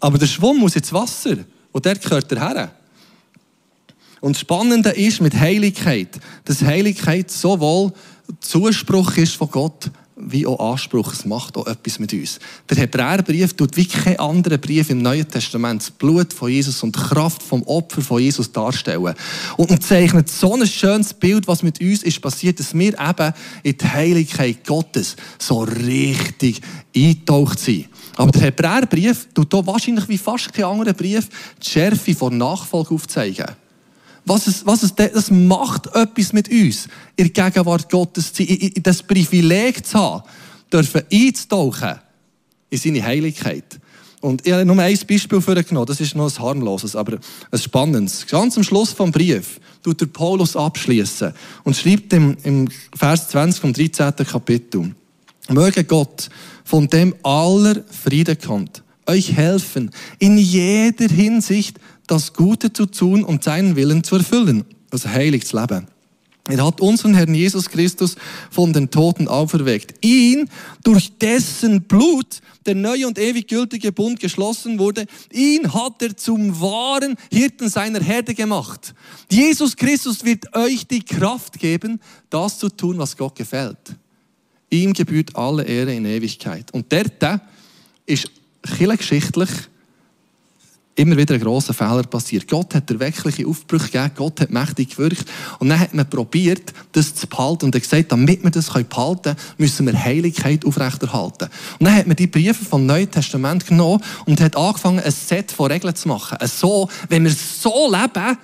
aber 0.00 0.18
der 0.18 0.26
Schwamm 0.26 0.57
muss 0.57 0.74
ins 0.74 0.92
Wasser. 0.92 1.37
Und 1.70 1.87
dort 1.87 2.02
gehört 2.02 2.33
er 2.33 2.40
her. 2.40 2.72
Und 4.20 4.35
das 4.35 4.40
Spannende 4.40 4.90
ist 4.90 5.20
mit 5.20 5.38
Heiligkeit, 5.38 6.18
dass 6.46 6.62
Heiligkeit 6.62 7.31
sowohl 7.31 7.92
Zuspruch 8.40 9.16
ist 9.18 9.37
von 9.37 9.52
Gott, 9.52 9.88
wie 10.20 10.46
auch 10.46 10.72
Anspruch. 10.72 11.12
Es 11.12 11.24
macht 11.24 11.57
auch 11.57 11.66
etwas 11.66 11.98
mit 11.98 12.12
uns. 12.12 12.38
Der 12.68 12.76
Hebräerbrief 12.76 13.54
tut 13.54 13.76
wie 13.76 13.87
kein 13.87 14.18
anderer 14.18 14.59
Brief 14.59 14.90
im 14.90 15.02
Neuen 15.02 15.28
Testament 15.28 15.83
das 15.83 15.90
Blut 15.90 16.33
von 16.33 16.50
Jesus 16.50 16.83
und 16.83 16.96
die 16.96 17.00
Kraft 17.00 17.42
vom 17.42 17.62
Opfer 17.64 18.02
von 18.02 18.20
Jesus 18.20 18.50
darstellen. 18.52 19.14
Und 19.57 19.83
zeichnet 19.83 20.28
so 20.28 20.54
ein 20.54 20.66
schönes 20.66 21.14
Bild, 21.14 21.46
was 21.46 21.62
mit 21.62 21.81
uns 21.81 22.02
ist 22.02 22.20
passiert, 22.20 22.59
dass 22.59 22.74
wir 22.74 22.98
eben 22.98 23.33
in 23.62 23.78
die 23.78 23.85
Heiligkeit 23.85 24.66
Gottes 24.66 25.16
so 25.38 25.61
richtig 25.61 26.61
eingetaucht 26.94 27.59
sind. 27.59 27.88
Aber 28.16 28.33
der 28.33 28.42
Hebräerbrief 28.42 29.28
tut 29.33 29.52
hier 29.52 29.66
wahrscheinlich 29.66 30.09
wie 30.09 30.18
fast 30.18 30.52
kein 30.52 30.64
anderer 30.64 30.92
Brief 30.92 31.28
die 31.62 31.70
Schärfe 31.70 32.14
von 32.14 32.37
Nachfolge 32.37 32.94
aufzeigen 32.94 33.46
was 34.28 34.46
es, 34.46 34.66
was 34.66 34.82
es, 34.82 34.94
das 34.94 35.30
macht 35.30 35.86
etwas 35.94 36.32
mit 36.32 36.50
uns, 36.50 36.88
in 37.16 37.32
der 37.32 37.50
Gegenwart 37.50 37.90
Gottes 37.90 38.32
zu 38.32 38.44
sein, 38.44 38.72
das 38.82 39.02
Privileg 39.02 39.84
zu 39.86 39.98
haben, 39.98 40.22
dürfen 40.72 41.02
einzutauchen 41.10 41.98
in 42.70 42.78
seine 42.78 43.02
Heiligkeit. 43.02 43.80
Und 44.20 44.46
ich 44.46 44.52
habe 44.52 44.64
nur 44.64 44.78
ein 44.78 44.98
Beispiel 45.08 45.40
für 45.40 45.62
genommen, 45.62 45.86
das 45.86 46.00
ist 46.00 46.16
noch 46.16 46.32
ein 46.32 46.42
harmloses, 46.42 46.96
aber 46.96 47.18
ein 47.50 47.58
spannendes. 47.58 48.26
Ganz 48.26 48.56
am 48.56 48.64
Schluss 48.64 48.92
vom 48.92 49.12
Brief 49.12 49.60
tut 49.82 50.00
der 50.00 50.06
Paulus 50.06 50.56
abschließen 50.56 51.32
und 51.62 51.76
schreibt 51.76 52.12
im, 52.12 52.36
im 52.42 52.68
Vers 52.96 53.28
20 53.28 53.60
vom 53.60 53.72
13. 53.72 54.12
Kapitel, 54.26 54.94
Möge 55.48 55.84
Gott, 55.84 56.28
von 56.64 56.88
dem 56.88 57.14
aller 57.22 57.82
Friede 57.90 58.36
kommt, 58.36 58.82
euch 59.06 59.32
helfen, 59.32 59.90
in 60.18 60.36
jeder 60.36 61.08
Hinsicht 61.08 61.78
das 62.09 62.33
Gute 62.33 62.73
zu 62.73 62.87
tun 62.87 63.23
und 63.23 63.44
seinen 63.44 63.77
Willen 63.77 64.03
zu 64.03 64.16
erfüllen, 64.16 64.64
also 64.90 65.09
heilig 65.09 65.47
zu 65.47 65.59
leben. 65.59 65.87
Er 66.49 66.64
hat 66.64 66.81
unseren 66.81 67.12
Herrn 67.12 67.35
Jesus 67.35 67.68
Christus 67.68 68.16
von 68.51 68.73
den 68.73 68.90
Toten 68.90 69.29
auferweckt. 69.29 70.03
Ihn, 70.03 70.49
durch 70.83 71.12
dessen 71.18 71.83
Blut 71.83 72.40
der 72.64 72.75
neue 72.75 73.07
und 73.07 73.18
ewig 73.18 73.49
gültige 73.49 73.92
Bund 73.92 74.18
geschlossen 74.18 74.79
wurde, 74.79 75.05
ihn 75.31 75.73
hat 75.75 76.01
er 76.01 76.16
zum 76.16 76.59
wahren 76.59 77.16
Hirten 77.31 77.68
seiner 77.68 78.01
Herde 78.01 78.35
gemacht. 78.35 78.94
Jesus 79.31 79.77
Christus 79.77 80.25
wird 80.25 80.57
euch 80.57 80.87
die 80.87 81.03
Kraft 81.03 81.59
geben, 81.59 82.01
das 82.31 82.59
zu 82.59 82.71
tun, 82.71 82.97
was 82.97 83.14
Gott 83.14 83.35
gefällt. 83.35 83.94
Ihm 84.71 84.94
gebührt 84.94 85.37
alle 85.37 85.64
Ehre 85.64 85.94
in 85.94 86.07
Ewigkeit. 86.07 86.73
Und 86.73 86.90
der 86.90 87.42
ist 88.07 88.31
geschichtlich 88.97 89.51
immer 90.98 91.16
wieder 91.16 91.34
ein 91.34 91.40
grosser 91.40 91.72
Fehler 91.72 92.02
passiert. 92.02 92.48
Gott 92.48 92.74
hat 92.74 92.90
erweckliche 92.90 93.46
Aufbrüche 93.46 93.87
gegeben, 93.87 94.11
Gott 94.16 94.40
hat 94.40 94.50
mächtig 94.50 94.90
gewirkt 94.90 95.24
und 95.61 95.68
dann 95.68 95.78
hat 95.78 95.94
man 95.94 96.08
probiert, 96.11 96.72
das 96.92 97.14
zu 97.14 97.26
behalten 97.28 97.66
und 97.66 97.74
er 97.74 97.80
gesagt, 97.80 98.11
damit 98.11 98.42
wir 98.42 98.50
das 98.50 98.66
behalten 98.66 99.22
können, 99.22 99.37
müssen 99.58 99.87
wir 99.87 99.96
Heiligkeit 99.96 100.66
aufrechterhalten. 100.66 101.48
Und 101.78 101.87
dann 101.87 101.94
hat 101.94 102.06
man 102.08 102.16
die 102.16 102.26
Briefe 102.26 102.64
vom 102.64 102.84
Neuen 102.84 103.11
Testament 103.11 103.64
genommen 103.66 104.02
und 104.26 104.40
hat 104.40 104.56
angefangen, 104.56 104.98
ein 104.98 105.12
Set 105.12 105.52
von 105.52 105.70
Regeln 105.70 105.94
zu 105.94 106.08
machen. 106.08 106.37
So, 106.48 106.88
wenn 107.08 107.24
wir 107.24 107.32
so 107.32 107.90
leben, 107.90 108.38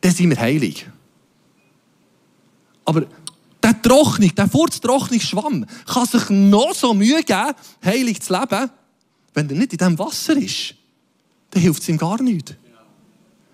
dann 0.00 0.12
sind 0.12 0.30
wir 0.30 0.38
heilig. 0.38 0.86
Aber 2.84 3.06
der 3.62 3.80
Trocknung, 3.80 4.34
der 4.34 4.48
furztrockene 4.48 5.20
Schwamm 5.20 5.64
kann 5.86 6.06
sich 6.06 6.28
noch 6.28 6.74
so 6.74 6.92
Mühe 6.92 7.22
geben, 7.22 7.54
heilig 7.82 8.20
zu 8.20 8.34
leben, 8.34 8.70
wenn 9.32 9.48
er 9.48 9.56
nicht 9.56 9.72
in 9.72 9.78
diesem 9.78 9.98
Wasser 9.98 10.36
ist 10.36 10.74
dann 11.52 11.62
hilft 11.62 11.82
es 11.82 11.88
ihm 11.88 11.98
gar 11.98 12.20
nicht. 12.20 12.56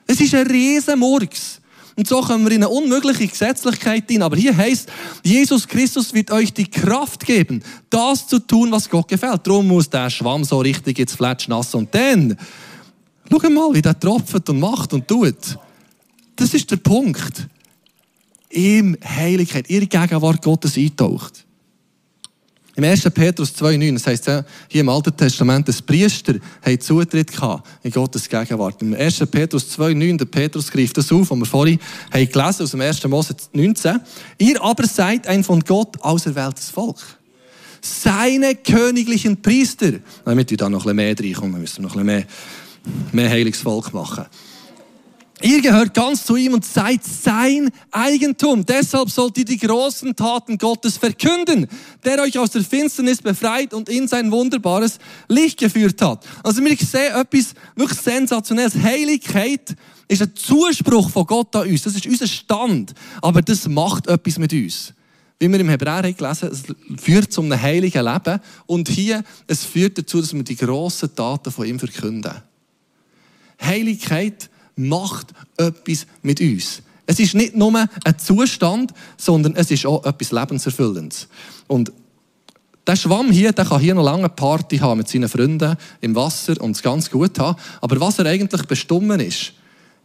Es 0.07 0.21
ist 0.21 0.35
ein 0.35 0.47
riesen 0.47 0.99
Murks. 0.99 1.61
Und 1.97 2.07
so 2.07 2.21
kommen 2.21 2.45
wir 2.45 2.53
in 2.53 2.63
eine 2.63 2.69
unmögliche 2.69 3.27
Gesetzlichkeit 3.27 4.05
hin. 4.09 4.23
Aber 4.23 4.37
hier 4.37 4.57
heißt, 4.57 4.89
Jesus 5.25 5.67
Christus 5.67 6.15
wird 6.15 6.31
euch 6.31 6.55
die 6.55 6.71
Kraft 6.71 7.27
geben, 7.27 7.61
das 7.91 8.29
zu 8.29 8.39
tun, 8.39 8.71
was 8.71 8.89
Gott 8.89 9.09
gefällt. 9.09 9.45
Darum 9.45 9.67
muss 9.67 9.91
der 9.91 10.09
Schwamm 10.09 10.45
so 10.45 10.61
richtig 10.61 11.01
ins 11.01 11.15
Fletsch 11.15 11.49
nass. 11.49 11.75
Und 11.75 11.93
dann, 11.93 12.39
schau 13.29 13.51
mal, 13.51 13.75
wie 13.75 13.83
der 13.83 13.99
tropft 13.99 14.49
und 14.49 14.61
macht 14.61 14.93
und 14.93 15.09
tut. 15.09 15.59
Das 16.37 16.55
ist 16.55 16.71
der 16.71 16.77
Punkt. 16.77 17.49
Ihm 18.51 18.97
Heiligkeit, 19.05 19.69
ihre 19.69 19.89
Gegenwart 19.89 20.41
Gottes 20.41 20.77
eintaucht. 20.77 21.45
Im 22.79 22.85
1. 22.85 23.11
Petrus 23.11 23.51
2,9, 23.57 23.95
das 23.95 24.07
heisst 24.07 24.31
hier 24.69 24.81
im 24.83 24.89
Alten 24.89 25.17
Testament, 25.17 25.67
dass 25.67 25.83
Priester 25.83 26.35
haben 26.63 26.81
Zutritt 26.81 27.33
in 27.83 27.91
Gottes 27.91 28.29
Gegenwart. 28.29 28.81
Im 28.81 28.95
1. 28.95 29.19
Petrus 29.33 29.77
2,9, 29.77 30.17
der 30.17 30.27
Petrus 30.27 30.71
greift 30.71 30.97
das 30.97 31.11
auf, 31.11 31.29
was 31.29 31.39
wir 31.41 31.45
vorhin 31.45 31.81
haben 32.13 32.29
gelesen 32.29 32.63
aus 32.63 32.71
dem 32.71 32.81
1. 32.81 33.05
Mose 33.09 33.35
19. 33.53 33.99
Ihr 34.39 34.63
aber 34.63 34.87
seid 34.87 35.27
ein 35.27 35.43
von 35.43 35.59
Gott 35.65 36.01
auserwähltes 36.03 36.71
Volk. 36.71 37.01
Seine 37.81 38.55
königlichen 38.55 39.43
Priester. 39.43 39.95
Damit 40.25 40.49
wir 40.49 40.57
da 40.57 40.69
noch 40.69 40.87
ein 40.87 40.95
bisschen 40.95 41.19
mehr 41.25 41.35
reinkommen, 41.35 41.61
müssen 41.61 41.83
wir 41.83 41.89
noch 41.89 41.97
ein 41.97 42.07
bisschen 42.07 42.27
mehr, 43.11 43.25
mehr 43.25 43.31
heiliges 43.31 43.61
Volk 43.61 43.93
machen. 43.93 44.27
Ihr 45.41 45.63
gehört 45.63 45.95
ganz 45.95 46.25
zu 46.25 46.35
ihm 46.35 46.55
und 46.55 46.65
seid 46.65 47.05
sein 47.05 47.71
Eigentum. 47.93 48.67
Deshalb 48.67 49.09
sollt 49.09 49.39
ihr 49.39 49.45
die 49.45 49.59
großen 49.59 50.17
Taten 50.17 50.59
Gottes 50.59 50.97
verkünden, 50.97 51.69
der 52.05 52.21
euch 52.23 52.39
aus 52.39 52.51
der 52.51 52.63
Finsternis 52.63 53.23
befreit 53.23 53.73
und 53.73 53.89
in 53.89 54.09
sein 54.09 54.33
wunderbares 54.33 54.99
Licht 55.29 55.59
geführt 55.59 56.03
hat. 56.03 56.27
Also 56.43 56.65
wir 56.65 56.77
sehen 56.77 57.15
etwas 57.15 57.55
wirklich 57.77 58.01
sensationelles. 58.01 58.75
Heiligkeit 58.83 59.77
ist 60.09 60.23
ein 60.23 60.35
Zuspruch 60.35 61.09
von 61.09 61.27
Gott 61.27 61.55
an 61.55 61.69
uns. 61.69 61.83
Das 61.83 61.95
ist 61.95 62.07
unser 62.07 62.27
Stand. 62.27 62.95
Aber 63.23 63.41
das 63.41 63.69
macht 63.69 64.09
etwas 64.09 64.39
mit 64.39 64.53
uns. 64.53 64.93
Wie 65.39 65.49
wir 65.49 65.61
im 65.61 65.69
Hebräer 65.69 66.13
gelesen, 66.13 66.51
es 66.51 66.65
führt 67.01 67.33
zu 67.33 67.43
einem 67.43 67.61
heiligen 67.61 68.05
Leben. 68.05 68.41
Und 68.67 68.89
hier, 68.89 69.23
es 69.47 69.65
führt 69.65 69.97
dazu, 69.99 70.21
dass 70.21 70.35
wir 70.35 70.43
die 70.43 70.57
grossen 70.57 71.15
Taten 71.15 71.53
von 71.53 71.65
ihm 71.65 71.79
verkünden. 71.79 72.43
Heiligkeit 73.63 74.51
macht 74.79 75.35
etwas 75.57 76.07
mit 76.23 76.41
uns. 76.41 76.83
Es 77.07 77.19
ist 77.19 77.35
nicht 77.35 77.57
nur 77.57 77.75
ein 77.75 78.19
Zustand, 78.19 78.93
sondern 79.17 79.57
es 79.57 79.71
ist 79.71 79.87
auch 79.87 80.05
etwas 80.05 80.31
Lebenserfüllendes. 80.31 81.29
Und 81.67 81.91
der 82.87 82.97
Schwamm 82.97 83.31
hier, 83.31 83.53
der 83.53 83.65
kann 83.65 83.81
hier 83.81 83.95
noch 83.95 84.05
lange 84.05 84.29
Party 84.29 84.79
haben 84.79 84.99
mit 84.99 85.09
seinen 85.09 85.29
Freunden 85.29 85.77
im 86.01 86.15
Wasser 86.15 86.61
und 86.61 86.73
es 86.73 86.83
ganz 86.83 87.11
gut 87.11 87.39
haben. 87.39 87.59
Aber 87.81 88.01
was 88.01 88.19
er 88.19 88.27
eigentlich 88.27 88.63
bestimmen 88.63 89.21
ist, 89.21 89.53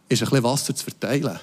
ist 0.08 0.22
ein 0.22 0.28
bisschen 0.28 0.44
Wasser 0.44 0.74
zu 0.74 0.84
verteilen. 0.84 1.38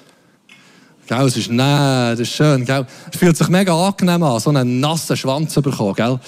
Gell, 1.06 1.26
es 1.26 1.36
ist, 1.36 1.50
nee, 1.50 1.56
das 1.58 2.20
ist 2.20 2.32
schön, 2.32 2.64
gell. 2.64 2.86
Es 3.12 3.18
fühlt 3.18 3.36
sich 3.36 3.48
mega 3.48 3.74
angenehm 3.74 4.22
an, 4.22 4.38
so 4.40 4.50
einen 4.50 4.80
nassen 4.80 5.16
Schwanz 5.16 5.52
zu 5.52 5.62
bekommen, 5.62 5.94
gell. 5.94 6.20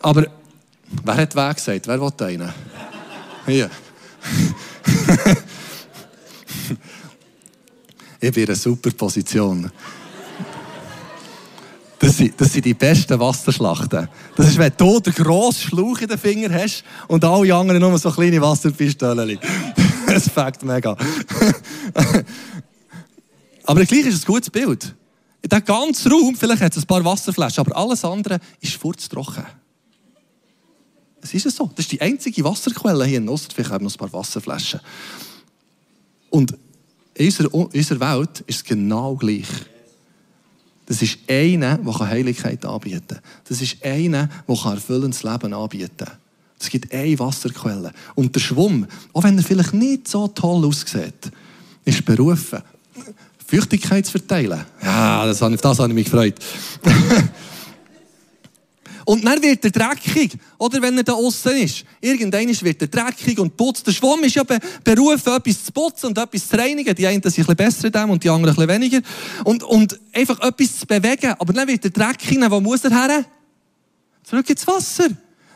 Aber, 0.00 0.26
wer 1.04 1.16
hat 1.16 1.34
Weg 1.34 1.56
gesagt? 1.56 1.88
Wer 1.88 2.00
will 2.00 2.12
einen? 2.20 2.52
Hier. 3.46 3.70
ich 8.24 8.32
bin 8.32 8.44
in 8.44 8.48
einer 8.48 8.56
super 8.56 8.90
Position. 8.90 9.70
Das 11.98 12.16
sind, 12.16 12.38
das 12.40 12.52
sind 12.52 12.64
die 12.64 12.74
besten 12.74 13.18
Wasserschlachten. 13.18 14.08
Das 14.36 14.48
ist, 14.48 14.58
wenn 14.58 14.72
du 14.76 15.00
den 15.00 15.12
grossen 15.14 15.68
Schlauch 15.68 16.00
in 16.00 16.08
den 16.08 16.18
Fingern 16.18 16.52
hast 16.52 16.84
und 17.08 17.24
alle 17.24 17.54
anderen 17.54 17.80
nur 17.80 17.98
so 17.98 18.10
kleine 18.10 18.40
Wasserpistolen. 18.40 19.38
Das 20.06 20.28
fängt 20.28 20.62
mega. 20.62 20.96
aber 23.64 23.84
gleich 23.84 24.06
ist 24.06 24.14
es 24.14 24.22
ein 24.22 24.26
gutes 24.26 24.50
Bild. 24.50 24.94
In 25.42 25.48
diesem 25.48 25.64
ganzen 25.64 26.12
Raum, 26.12 26.36
vielleicht 26.36 26.62
hat 26.62 26.76
es 26.76 26.84
ein 26.84 26.86
paar 26.86 27.04
Wasserflaschen, 27.04 27.66
aber 27.66 27.76
alles 27.76 28.04
andere 28.04 28.38
ist 28.60 28.74
furztrocken. 28.74 29.44
Es 31.20 31.32
ist 31.32 31.56
so. 31.56 31.70
Das 31.74 31.86
ist 31.86 31.92
die 31.92 32.00
einzige 32.02 32.44
Wasserquelle 32.44 33.06
hier 33.06 33.18
in 33.18 33.28
Ost. 33.28 33.54
Vielleicht 33.54 33.70
haben 33.70 33.82
wir 33.82 33.86
noch 33.86 33.94
ein 33.94 34.10
paar 34.10 34.12
Wasserflaschen. 34.12 34.80
Und 36.28 36.54
in 37.14 37.46
unserer, 37.46 38.00
Welt 38.00 38.44
ist 38.46 38.56
es 38.56 38.64
genau 38.64 39.14
gleich. 39.14 39.46
Das 40.86 41.00
ist 41.00 41.18
einer, 41.28 41.78
der 41.78 42.08
Heiligkeit 42.08 42.64
anbieten 42.66 43.02
kann. 43.08 43.20
Das 43.48 43.62
ist 43.62 43.82
einer, 43.84 44.28
der 44.46 44.72
erfüllendes 44.72 45.22
Leben 45.22 45.54
anbieten 45.54 45.96
kann. 45.96 46.16
Es 46.60 46.68
gibt 46.68 46.92
eine 46.92 47.18
Wasserquelle. 47.18 47.92
Und 48.14 48.34
der 48.34 48.40
Schwamm, 48.40 48.86
auch 49.12 49.22
wenn 49.22 49.36
er 49.38 49.44
vielleicht 49.44 49.74
nicht 49.74 50.08
so 50.08 50.28
toll 50.28 50.64
aussieht, 50.64 51.30
ist 51.84 52.04
berufen, 52.04 52.62
Feuchtigkeit 53.46 54.06
zu 54.06 54.12
verteilen. 54.12 54.64
Ja, 54.82 55.26
das, 55.26 55.42
auf 55.42 55.60
das 55.60 55.78
habe 55.78 55.88
ich 55.88 55.94
mich 55.94 56.04
gefreut. 56.06 56.34
Und 59.04 59.24
dann 59.24 59.42
wird 59.42 59.64
er 59.64 59.70
dreckig. 59.70 60.32
Oder 60.58 60.80
wenn 60.80 60.96
er 60.96 61.04
da 61.04 61.12
außen 61.12 61.56
ist. 61.56 61.84
Irgendwann 62.00 62.48
wird 62.48 62.82
er 62.82 62.88
dreckig 62.88 63.38
und 63.38 63.56
putzt. 63.56 63.86
Der 63.86 63.92
Schwamm 63.92 64.22
ist 64.24 64.34
ja 64.34 64.42
berufen, 64.44 65.32
etwas 65.34 65.64
zu 65.64 65.72
putzen 65.72 66.06
und 66.06 66.18
etwas 66.18 66.48
zu 66.48 66.56
reinigen. 66.56 66.94
Die 66.94 67.06
einen 67.06 67.22
sind 67.22 67.48
ein 67.48 67.56
bisschen 67.56 67.56
besser 67.56 67.90
dem 67.90 68.10
und 68.10 68.24
die 68.24 68.30
anderen 68.30 68.56
ein 68.56 68.66
bisschen 68.66 68.82
weniger. 68.82 69.00
Und, 69.44 69.62
und 69.62 69.98
einfach 70.12 70.40
etwas 70.40 70.80
zu 70.80 70.86
bewegen. 70.86 71.34
Aber 71.38 71.52
dann 71.52 71.68
wird 71.68 71.84
er 71.84 71.90
dreckig. 71.90 72.38
Wo 72.48 72.60
muss 72.60 72.84
er 72.84 72.90
her? 72.90 73.24
Zurück 74.22 74.48
ins 74.48 74.66
Wasser. 74.66 75.08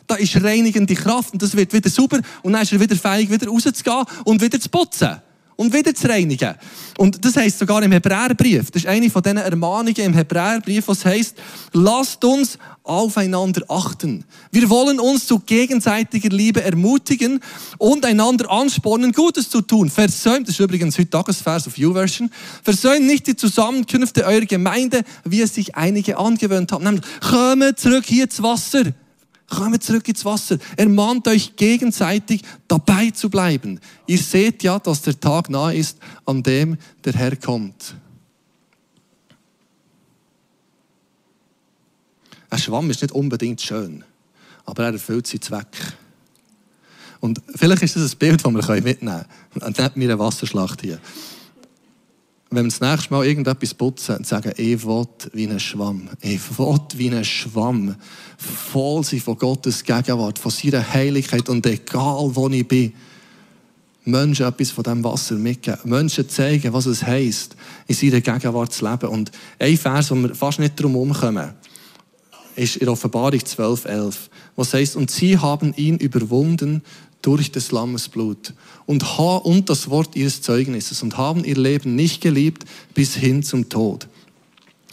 Da 0.06 0.14
ist 0.14 0.42
reinigende 0.42 0.94
Kraft 0.94 1.32
und 1.32 1.42
das 1.42 1.54
wird 1.56 1.72
wieder 1.72 1.90
sauber. 1.90 2.20
Und 2.42 2.52
dann 2.52 2.62
ist 2.62 2.72
er 2.72 2.80
wieder 2.80 2.96
fähig, 2.96 3.30
wieder 3.30 3.46
rauszugehen 3.46 4.04
und 4.24 4.40
wieder 4.40 4.58
zu 4.60 4.68
putzen 4.68 5.20
und 5.58 5.74
wieder 5.74 5.92
zu 5.92 6.08
reinigen. 6.08 6.54
Und 6.98 7.24
das 7.24 7.36
heißt 7.36 7.58
sogar 7.58 7.82
im 7.82 7.90
Hebräerbrief. 7.90 8.70
Das 8.70 8.84
ist 8.84 8.88
eine 8.88 9.10
von 9.10 9.22
diesen 9.22 9.38
Ermahnungen 9.38 9.96
im 9.96 10.14
Hebräerbrief, 10.14 10.86
was 10.86 11.04
heißt, 11.04 11.36
lasst 11.72 12.24
uns 12.24 12.58
aufeinander 12.84 13.62
achten. 13.68 14.24
Wir 14.52 14.70
wollen 14.70 15.00
uns 15.00 15.26
zu 15.26 15.40
gegenseitiger 15.40 16.28
Liebe 16.28 16.62
ermutigen 16.62 17.40
und 17.76 18.06
einander 18.06 18.48
anspornen, 18.50 19.12
Gutes 19.12 19.50
zu 19.50 19.60
tun. 19.60 19.90
Versäumt, 19.90 20.46
das 20.46 20.54
ist 20.54 20.60
übrigens 20.60 20.96
heute 20.96 21.10
Tagesvers 21.10 21.66
auf 21.66 21.76
YouVersion, 21.76 22.30
versäumt 22.62 23.06
nicht 23.06 23.26
die 23.26 23.34
Zusammenkünfte 23.34 24.24
eurer 24.24 24.46
Gemeinde, 24.46 25.02
wie 25.24 25.42
es 25.42 25.56
sich 25.56 25.74
einige 25.74 26.18
angewöhnt 26.18 26.70
haben. 26.70 26.84
Nämlich, 26.84 27.04
kommt 27.20 27.78
zurück 27.80 28.04
hier 28.06 28.24
ins 28.24 28.40
Wasser. 28.42 28.84
Kommt 29.48 29.82
zurück 29.82 30.06
ins 30.08 30.24
Wasser. 30.24 30.58
Ermahnt 30.76 31.26
euch 31.26 31.56
gegenseitig, 31.56 32.42
dabei 32.66 33.10
zu 33.10 33.30
bleiben. 33.30 33.80
Ihr 34.06 34.18
seht 34.18 34.62
ja, 34.62 34.78
dass 34.78 35.02
der 35.02 35.18
Tag 35.18 35.48
nahe 35.48 35.74
ist, 35.74 35.98
an 36.26 36.42
dem 36.42 36.76
der 37.04 37.14
Herr 37.14 37.34
kommt. 37.36 37.94
Ein 42.50 42.58
Schwamm 42.58 42.90
ist 42.90 43.02
nicht 43.02 43.12
unbedingt 43.12 43.60
schön, 43.60 44.04
aber 44.64 44.84
er 44.84 44.92
erfüllt 44.92 45.26
seinen 45.26 45.42
Zweck. 45.42 45.66
Und 47.20 47.42
vielleicht 47.56 47.82
ist 47.82 47.96
das 47.96 48.12
ein 48.12 48.18
Bild, 48.18 48.44
das 48.44 48.52
wir 48.68 48.82
mitnehmen 48.82 49.24
können. 49.52 49.74
Neben 49.76 49.98
mir 49.98 50.04
eine 50.04 50.18
Wasserschlacht 50.18 50.82
hier. 50.82 50.98
Wenn 52.50 52.64
wir 52.64 52.70
das 52.70 52.80
nächste 52.80 53.12
Mal 53.12 53.26
irgendetwas 53.26 53.74
putzen 53.74 54.16
und 54.16 54.26
sagen, 54.26 54.52
ich 54.56 54.86
will 54.86 55.06
wie 55.32 55.46
ein 55.46 55.60
Schwamm, 55.60 56.08
ich 56.20 56.40
will 56.58 56.78
wie 56.96 57.10
ein 57.10 57.24
Schwamm, 57.24 57.96
voll 58.38 59.04
sein 59.04 59.20
von 59.20 59.36
Gottes 59.36 59.84
Gegenwart, 59.84 60.38
von 60.38 60.50
seiner 60.50 60.86
Heiligkeit 60.92 61.48
und 61.48 61.66
egal 61.66 62.30
wo 62.32 62.48
ich 62.48 62.66
bin, 62.66 62.94
Menschen 64.08 64.46
etwas 64.46 64.70
von 64.70 64.84
diesem 64.84 65.04
Wasser 65.04 65.34
mitgeben. 65.34 65.80
Menschen 65.84 66.28
zeigen, 66.28 66.72
was 66.72 66.86
es 66.86 67.02
heisst, 67.02 67.54
in 67.86 67.94
seiner 67.94 68.22
Gegenwart 68.22 68.72
zu 68.72 68.88
leben. 68.88 69.10
Und 69.10 69.30
ein 69.58 69.76
Vers, 69.76 70.10
wo 70.10 70.14
wir 70.14 70.34
fast 70.34 70.58
nicht 70.58 70.80
drum 70.80 70.92
herumkommen, 70.92 71.52
ist 72.56 72.76
in 72.76 72.88
Offenbarung 72.88 73.44
12, 73.44 73.84
11, 73.84 74.30
wo 74.56 74.62
es 74.62 74.72
heisst, 74.72 74.96
und 74.96 75.10
sie 75.10 75.36
haben 75.36 75.74
ihn 75.76 75.98
überwunden 75.98 76.82
durch 77.22 77.50
des 77.50 77.72
Lammes 77.72 78.08
Blut 78.08 78.54
und, 78.86 79.18
und 79.18 79.68
das 79.68 79.90
Wort 79.90 80.16
ihres 80.16 80.40
Zeugnisses 80.40 81.02
und 81.02 81.16
haben 81.16 81.44
ihr 81.44 81.56
Leben 81.56 81.94
nicht 81.94 82.20
geliebt 82.20 82.64
bis 82.94 83.14
hin 83.14 83.42
zum 83.42 83.68
Tod. 83.68 84.08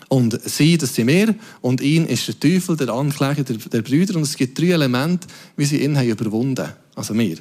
Und 0.07 0.39
sie, 0.47 0.77
das 0.77 0.95
sind 0.95 1.07
wir, 1.07 1.35
und 1.61 1.81
ihn 1.81 2.05
ist 2.05 2.27
der 2.27 2.39
Teufel, 2.39 2.77
der 2.77 2.89
Ankläger 2.89 3.43
der, 3.43 3.57
der 3.57 3.81
Brüder. 3.81 4.15
Und 4.15 4.21
es 4.21 4.37
gibt 4.37 4.59
drei 4.59 4.71
Elemente, 4.71 5.27
wie 5.57 5.65
sie 5.65 5.83
ihn 5.83 5.97
haben 5.97 6.09
überwunden. 6.09 6.69
Also 6.95 7.17
wir. 7.17 7.37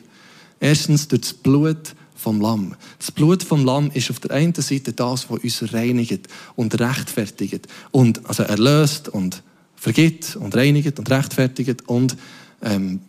Erstens 0.60 1.08
durch 1.08 1.22
das 1.22 1.34
Blut 1.34 1.94
vom 2.16 2.40
Lamm. 2.40 2.74
Das 2.98 3.10
Blut 3.10 3.42
vom 3.42 3.64
Lamm 3.64 3.90
ist 3.92 4.10
auf 4.10 4.18
der 4.20 4.30
einen 4.30 4.54
Seite 4.54 4.92
das, 4.94 5.28
was 5.28 5.40
uns 5.40 5.74
reinigt 5.74 6.26
und 6.56 6.80
rechtfertigt. 6.80 7.68
Und, 7.90 8.26
also 8.26 8.44
erlöst 8.44 9.08
und 9.08 9.42
vergibt 9.76 10.36
und 10.36 10.56
reinigt 10.56 10.98
und 10.98 11.10
rechtfertigt 11.10 11.86
und, 11.86 12.16
ähm, 12.62 13.00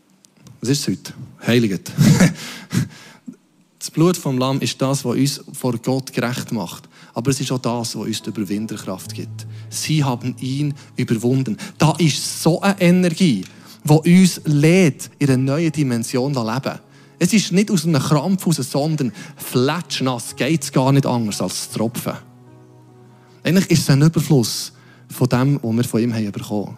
was 0.66 0.80
ist 0.80 0.88
es 0.88 0.98
heute? 0.98 1.14
Heiligt. 1.46 1.92
das 3.80 3.92
Blut 3.92 4.18
vom 4.18 4.40
Lamm 4.40 4.60
ist 4.62 4.82
das, 4.82 5.06
was 5.06 5.16
uns 5.16 5.42
vor 5.54 5.78
Gott 5.78 6.12
gerecht 6.12 6.52
macht. 6.52 6.90
Aber 7.14 7.30
es 7.30 7.40
ist 7.40 7.52
auch 7.52 7.60
das, 7.60 7.96
was 7.96 8.08
uns 8.08 8.24
die 8.24 8.30
Überwinderkraft 8.30 9.14
gibt. 9.14 9.46
Sie 9.70 10.04
haben 10.04 10.36
ihn 10.40 10.74
überwunden. 10.96 11.58
Da 11.78 11.94
ist 12.00 12.42
so 12.42 12.62
eine 12.62 12.82
Energie, 12.82 13.46
die 13.84 14.20
uns 14.20 14.42
lädt, 14.46 15.12
in 15.20 15.30
eine 15.30 15.44
neue 15.44 15.70
Dimension 15.70 16.34
zu 16.34 16.44
leben. 16.44 16.80
Es 17.20 17.32
ist 17.32 17.52
nicht 17.52 17.70
aus 17.70 17.86
einem 17.86 18.02
Krampf 18.02 18.48
raus, 18.48 18.56
sondern 18.56 19.14
fletschnass 19.38 20.36
geht 20.36 20.64
es 20.64 20.72
gar 20.72 20.92
nicht 20.92 21.06
anders 21.06 21.42
als 21.42 21.70
zu 21.70 21.78
tropfen. 21.78 22.14
Eigentlich 23.44 23.70
ist 23.70 23.82
es 23.84 23.90
ein 23.92 24.02
Überfluss 24.02 24.74
von 25.10 25.30
dem, 25.30 25.60
was 25.62 25.76
wir 25.76 25.84
von 25.84 26.02
ihm 26.02 26.14
haben 26.14 26.32
bekommen 26.32 26.76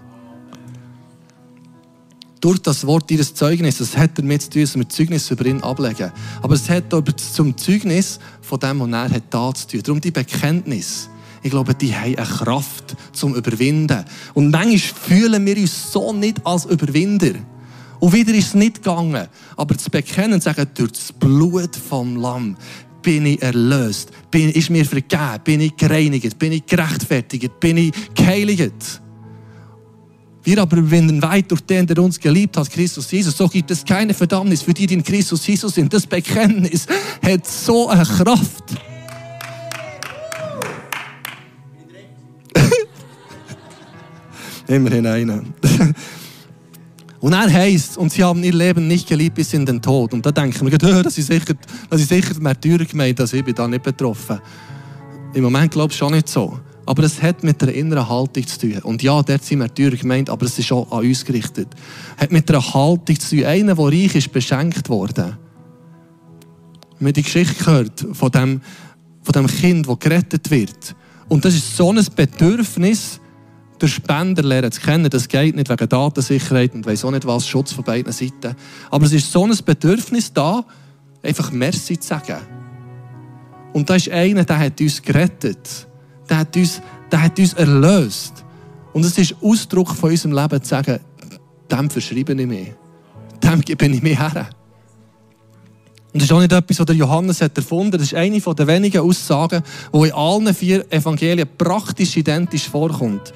durch 2.41 2.59
das 2.59 2.85
Wort 2.85 3.09
ihres 3.11 3.33
Zeugnisses, 3.33 3.91
das 3.91 3.97
hat 3.97 4.17
damit 4.17 4.43
zu 4.43 4.49
tun, 4.51 4.61
dass 4.61 4.75
wir 4.75 4.89
Zeugnis 4.89 5.31
über 5.31 5.45
ihn 5.45 5.61
ablegen. 5.61 6.11
Aber 6.41 6.53
es 6.53 6.69
hat 6.69 6.93
aber 6.93 7.15
zum 7.15 7.57
Zeugnis 7.57 8.19
von 8.41 8.59
dem, 8.59 8.79
was 8.79 8.89
er 8.89 9.15
hat 9.15 9.23
da 9.29 9.53
zu 9.53 9.67
tun. 9.67 9.81
Darum 9.83 10.01
die 10.01 10.11
Bekenntnis. 10.11 11.09
Ich 11.43 11.51
glaube, 11.51 11.73
die 11.75 11.95
haben 11.95 12.15
eine 12.15 12.25
Kraft 12.25 12.95
zum 13.13 13.35
Überwinden. 13.35 14.03
Und 14.33 14.51
manchmal 14.51 14.77
fühlen 14.77 15.45
wir 15.45 15.57
uns 15.57 15.91
so 15.91 16.13
nicht 16.13 16.45
als 16.45 16.65
Überwinder. 16.65 17.33
Und 17.99 18.13
wieder 18.13 18.33
ist 18.33 18.47
es 18.47 18.53
nicht 18.53 18.83
gegangen. 18.83 19.27
Aber 19.55 19.77
zu 19.77 19.89
bekennen 19.89 20.33
und 20.33 20.43
sagen, 20.43 20.67
durch 20.75 20.91
das 20.91 21.13
Blut 21.13 21.75
vom 21.75 22.15
Lamm 22.17 22.55
bin 23.01 23.25
ich 23.25 23.41
erlöst, 23.41 24.11
bin, 24.29 24.49
ist 24.51 24.69
mir 24.69 24.85
vergeben, 24.85 25.39
bin 25.43 25.61
ich 25.61 25.75
gereinigt, 25.75 26.37
bin 26.37 26.51
ich 26.51 26.65
gerechtfertigt, 26.65 27.59
bin 27.59 27.77
ich 27.77 27.93
geheiligt. 28.13 29.01
Wir 30.47 30.61
aber 30.61 30.77
überwinden 30.77 31.21
weit 31.21 31.51
durch 31.51 31.59
den, 31.59 31.85
der 31.85 31.97
uns 32.01 32.17
geliebt 32.17 32.55
hat, 32.55 32.71
Christus 32.71 33.11
Jesus. 33.11 33.35
So 33.35 33.49
gibt 33.49 33.69
es 33.69 33.83
keine 33.83 34.13
Verdammnis 34.13 34.61
für 34.61 34.73
die, 34.73 34.87
die 34.87 34.93
in 34.93 35.03
Christus 35.03 35.45
Jesus 35.45 35.75
sind. 35.75 35.93
Das 35.93 36.07
Bekenntnis 36.07 36.87
hat 37.21 37.45
so 37.45 37.89
eine 37.89 38.05
Kraft. 38.05 38.63
Immerhin 44.67 45.05
einen. 45.05 45.53
Und 47.19 47.33
er 47.33 47.51
heißt, 47.51 47.97
und 47.97 48.13
sie 48.13 48.23
haben 48.23 48.41
ihr 48.41 48.53
Leben 48.53 48.87
nicht 48.87 49.09
geliebt 49.09 49.35
bis 49.35 49.51
in 49.51 49.65
den 49.65 49.81
Tod. 49.81 50.13
Und 50.13 50.25
da 50.25 50.31
denken 50.31 50.71
wir, 50.71 50.77
das 51.03 51.17
ist 51.17 51.27
sicher, 51.27 51.55
das 51.89 51.99
ist 51.99 52.07
sicher 52.07 52.39
Märtyrer 52.39 52.85
gemeint, 52.85 53.19
dass 53.19 53.33
ich 53.33 53.43
bin 53.43 53.53
da 53.53 53.67
nicht 53.67 53.83
betroffen. 53.83 54.39
Im 55.33 55.43
Moment 55.43 55.73
glaube 55.73 55.91
ich 55.91 55.97
schon 55.97 56.13
nicht 56.13 56.29
so. 56.29 56.57
Aber 56.87 57.03
es 57.03 57.21
hat 57.21 57.43
mit 57.43 57.61
der 57.61 57.75
inneren 57.75 58.07
Haltung 58.07 58.47
zu 58.47 58.59
tun. 58.59 58.79
Und 58.83 59.03
ja, 59.03 59.21
dort 59.21 59.43
sind 59.43 59.59
Märtyrer 59.59 59.97
gemeint, 59.97 60.29
aber 60.29 60.45
es 60.45 60.57
ist 60.57 60.71
auch 60.71 60.89
an 60.89 61.05
uns 61.05 61.25
gerichtet. 61.25 61.67
Es 62.15 62.23
hat 62.23 62.31
mit 62.31 62.49
einer 62.49 62.73
Haltung 62.73 63.19
zu 63.19 63.35
tun. 63.35 63.45
Einer, 63.45 63.75
der 63.75 63.85
reich 63.85 64.15
ist, 64.15 64.31
beschenkt 64.31 64.87
worden. 64.87 65.37
Wir 66.97 67.07
haben 67.07 67.13
die 67.13 67.23
Geschichte 67.23 67.61
gehört 67.61 68.07
von 68.13 68.31
dem, 68.31 68.61
von 69.21 69.33
dem 69.33 69.47
Kind, 69.47 69.87
das 69.87 69.99
gerettet 69.99 70.49
wird. 70.49 70.95
Und 71.27 71.43
das 71.43 71.55
ist 71.55 71.75
so 71.75 71.91
ein 71.91 72.05
Bedürfnis, 72.15 73.19
den 73.81 73.89
Spender 73.89 74.41
lernen 74.41 74.71
zu 74.71 74.79
kennen. 74.79 75.09
Das 75.09 75.27
geht 75.27 75.57
nicht 75.57 75.69
wegen 75.69 75.89
Datensicherheit 75.89 76.73
und 76.73 76.85
weiss 76.85 77.03
auch 77.03 77.11
nicht 77.11 77.27
was, 77.27 77.45
Schutz 77.45 77.73
von 77.73 77.83
beiden 77.83 78.13
Seiten. 78.13 78.55
Aber 78.89 79.05
es 79.05 79.11
ist 79.11 79.29
so 79.29 79.45
ein 79.45 79.53
Bedürfnis 79.65 80.31
da, 80.31 80.63
einfach 81.21 81.51
Merci 81.51 81.99
zu 81.99 82.07
sagen. 82.07 82.37
Und 83.73 83.89
da 83.89 83.95
ist 83.95 84.09
einer, 84.09 84.45
der 84.45 84.57
hat 84.57 84.79
uns 84.79 85.01
gerettet. 85.01 85.87
Der 86.29 86.39
hat 86.39 86.55
uns, 86.55 86.81
der 87.11 87.23
hat 87.23 87.39
uns 87.39 87.53
erlöst. 87.53 88.43
Und 88.93 89.05
es 89.05 89.17
ist 89.17 89.35
Ausdruck 89.41 89.91
von 89.91 90.09
unserem 90.09 90.33
Leben 90.33 90.61
zu 90.61 90.69
sagen, 90.69 90.99
dem 91.71 91.89
verschreibe 91.89 92.33
ich 92.33 92.47
mich. 92.47 92.73
Dem 93.43 93.61
gebe 93.61 93.85
ich 93.85 94.01
mich 94.01 94.17
her. 94.17 94.49
Und 96.13 96.21
das 96.21 96.23
ist 96.23 96.31
auch 96.31 96.39
nicht 96.39 96.51
etwas, 96.51 96.79
was 96.79 96.95
Johannes 96.95 97.41
hat 97.41 97.57
erfunden 97.57 97.93
hat. 97.93 98.01
Das 98.01 98.07
ist 98.07 98.15
eine 98.15 98.39
der 98.39 98.67
wenigen 98.67 99.01
Aussagen, 99.01 99.61
die 99.93 100.07
in 100.07 100.13
allen 100.13 100.53
vier 100.53 100.91
Evangelien 100.91 101.47
praktisch 101.57 102.17
identisch 102.17 102.67
vorkommt. 102.67 103.33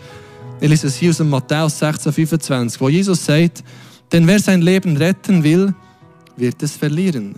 Ich 0.59 0.69
lese 0.69 0.87
es 0.87 0.95
hier 0.95 1.11
aus 1.11 1.17
dem 1.17 1.29
Matthäus 1.29 1.77
16, 1.79 2.11
25, 2.11 2.81
wo 2.81 2.89
Jesus 2.89 3.25
sagt, 3.25 3.63
denn 4.11 4.25
wer 4.27 4.39
sein 4.39 4.61
Leben 4.61 4.97
retten 4.97 5.43
will, 5.43 5.73
wird 6.37 6.61
es 6.63 6.75
verlieren. 6.75 7.35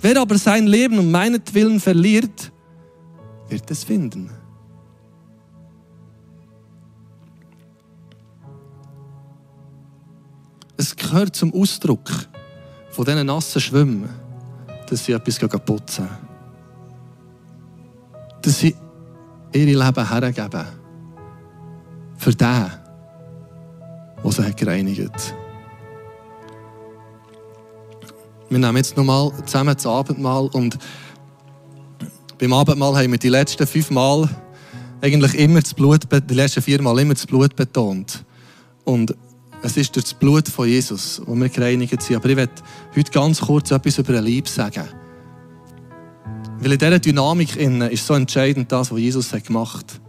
Wer 0.00 0.20
aber 0.20 0.36
sein 0.38 0.66
Leben 0.66 0.98
um 0.98 1.10
meinetwillen 1.10 1.80
verliert, 1.80 2.52
wird 3.48 3.70
es 3.70 3.84
finden. 3.84 4.30
Gehört 11.08 11.36
zum 11.36 11.52
Ausdruck 11.54 12.10
von 12.90 13.04
diesen 13.04 13.26
nassen 13.26 13.60
Schwimmen, 13.60 14.08
dass 14.88 15.04
sie 15.04 15.12
etwas 15.12 15.38
putzen. 15.64 16.08
Dass 18.42 18.58
sie 18.58 18.74
ihre 19.52 19.84
Leben 19.84 20.08
hergeben 20.08 20.66
für 22.16 22.34
den, 22.34 22.70
der 24.22 24.30
sie 24.30 24.54
gereinigt 24.54 25.02
hat. 25.02 25.34
Wir 28.48 28.58
nehmen 28.58 28.76
jetzt 28.76 28.96
nochmal 28.96 29.32
zusammen 29.46 29.74
das 29.74 29.86
Abendmahl 29.86 30.48
und 30.52 30.78
beim 32.38 32.52
Abendmahl 32.52 32.96
haben 32.96 33.10
wir 33.10 33.18
die 33.18 33.28
letzten 33.28 33.66
fünf 33.66 33.90
Mal 33.90 34.28
eigentlich 35.00 35.34
immer 35.34 35.60
das 35.60 35.74
Blut, 35.74 36.02
die 36.10 36.34
letzten 36.34 36.62
vier 36.62 36.80
Mal 36.80 36.98
immer 36.98 37.14
das 37.14 37.26
Blut 37.26 37.54
betont. 37.56 38.24
Und 38.84 39.14
es 39.64 39.78
ist 39.78 39.96
durch 39.96 40.04
das 40.04 40.14
Blut 40.14 40.46
von 40.46 40.68
Jesus, 40.68 41.22
wo 41.24 41.34
wir 41.34 41.48
gereinigt 41.48 42.02
sind. 42.02 42.16
Aber 42.16 42.28
ich 42.28 42.36
werde 42.36 42.52
heute 42.94 43.10
ganz 43.10 43.40
kurz 43.40 43.70
etwas 43.70 43.98
über 43.98 44.12
den 44.12 44.24
Lieb 44.24 44.46
sagen. 44.46 44.84
Weil 46.60 46.72
in 46.72 46.78
dieser 46.78 46.98
Dynamik 46.98 47.56
ist 47.56 48.06
so 48.06 48.12
entscheidend 48.12 48.70
das, 48.70 48.92
was 48.92 48.98
Jesus 48.98 49.30
gemacht 49.30 49.86
hat. 49.94 50.00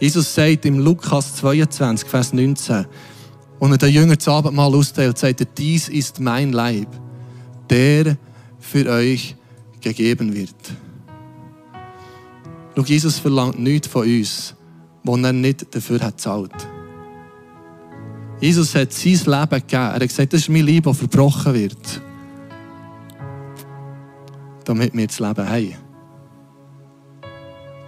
Jesus 0.00 0.34
sagt 0.34 0.66
im 0.66 0.80
Lukas 0.80 1.36
22, 1.36 2.08
Vers 2.08 2.32
19, 2.32 2.86
und 3.60 3.70
er 3.70 3.78
den 3.78 3.92
Jüngern 3.92 4.16
das 4.16 4.26
Abendmahl 4.26 4.74
austeilt, 4.74 5.16
sagt 5.16 5.40
er, 5.40 5.46
dies 5.46 5.88
ist 5.88 6.18
mein 6.18 6.52
Leib, 6.52 6.88
der 7.70 8.16
für 8.58 8.88
euch 8.90 9.36
gegeben 9.80 10.34
wird. 10.34 10.54
Schau, 12.74 12.82
Jesus 12.82 13.18
verlangt 13.20 13.60
nichts 13.60 13.86
von 13.86 14.02
uns, 14.02 14.56
was 15.04 15.20
er 15.20 15.32
nicht 15.32 15.72
dafür 15.72 16.00
hat 16.00 16.20
zahlt. 16.20 16.68
Jesus 18.40 18.74
hat 18.74 18.92
sein 18.92 19.12
Leben 19.12 19.50
gegeben. 19.50 19.66
Er 19.72 19.94
hat 19.94 20.00
gesagt, 20.00 20.32
das 20.32 20.42
ist 20.42 20.48
mein 20.48 20.66
Leib, 20.66 20.84
das 20.84 20.98
verbrochen 20.98 21.54
wird. 21.54 22.02
Damit 24.64 24.94
wir 24.94 25.06
das 25.06 25.18
Leben 25.18 25.48
haben. 25.48 25.74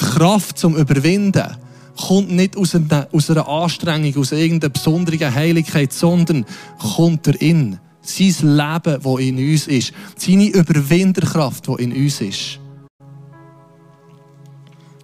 Die 0.00 0.04
Kraft 0.04 0.58
zum 0.58 0.76
Überwinden 0.76 1.56
kommt 1.96 2.30
nicht 2.30 2.56
aus 2.56 2.74
einer, 2.74 3.06
aus 3.12 3.30
einer 3.30 3.46
Anstrengung, 3.46 4.16
aus 4.16 4.32
irgendeiner 4.32 4.72
besonderen 4.72 5.34
Heiligkeit, 5.34 5.92
sondern 5.92 6.46
kommt 6.78 7.26
darin. 7.26 7.78
Sein 8.02 8.56
Leben, 8.56 9.02
das 9.02 9.20
in 9.20 9.36
uns 9.36 9.66
ist. 9.68 9.92
Seine 10.16 10.48
Überwinderkraft, 10.48 11.68
die 11.68 11.82
in 11.82 11.92
uns 11.92 12.20
ist. 12.22 12.58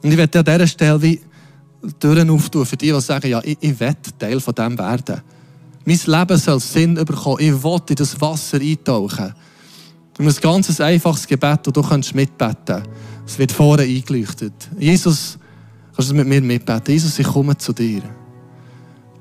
Und 0.02 0.10
ich 0.10 0.16
werde 0.16 0.38
an 0.38 0.44
dieser 0.44 0.66
Stelle 0.66 1.02
wie 1.02 1.20
Türen 2.00 2.30
auftun 2.30 2.66
für 2.66 2.76
die, 2.76 2.90
die 2.90 3.00
sagen, 3.00 3.28
ja, 3.28 3.40
ich, 3.44 3.58
ich 3.60 3.78
will 3.78 3.94
Teil 4.18 4.40
von 4.40 4.54
dem 4.54 4.78
werden. 4.78 5.22
Mein 5.88 6.00
Leben 6.04 6.36
soll 6.36 6.58
Sinn 6.58 6.96
bekommen. 6.96 7.36
Ich 7.38 7.62
will 7.62 7.80
in 7.88 7.94
das 7.94 8.20
Wasser 8.20 8.60
eintauchen. 8.60 9.32
Und 10.18 10.26
ein 10.26 10.34
ganz 10.40 10.80
einfaches 10.80 11.28
Gebet, 11.28 11.64
und 11.68 11.76
du 11.76 11.82
kannst 11.82 12.12
mitbeten. 12.12 12.82
Es 13.24 13.38
wird 13.38 13.52
vorne 13.52 13.84
eingeleuchtet. 13.84 14.52
Jesus, 14.78 15.38
kannst 15.94 16.10
du 16.10 16.14
mit 16.14 16.26
mir 16.26 16.40
mitbeten? 16.40 16.92
Jesus, 16.92 17.16
ich 17.20 17.26
komme 17.26 17.56
zu 17.56 17.72
dir. 17.72 18.02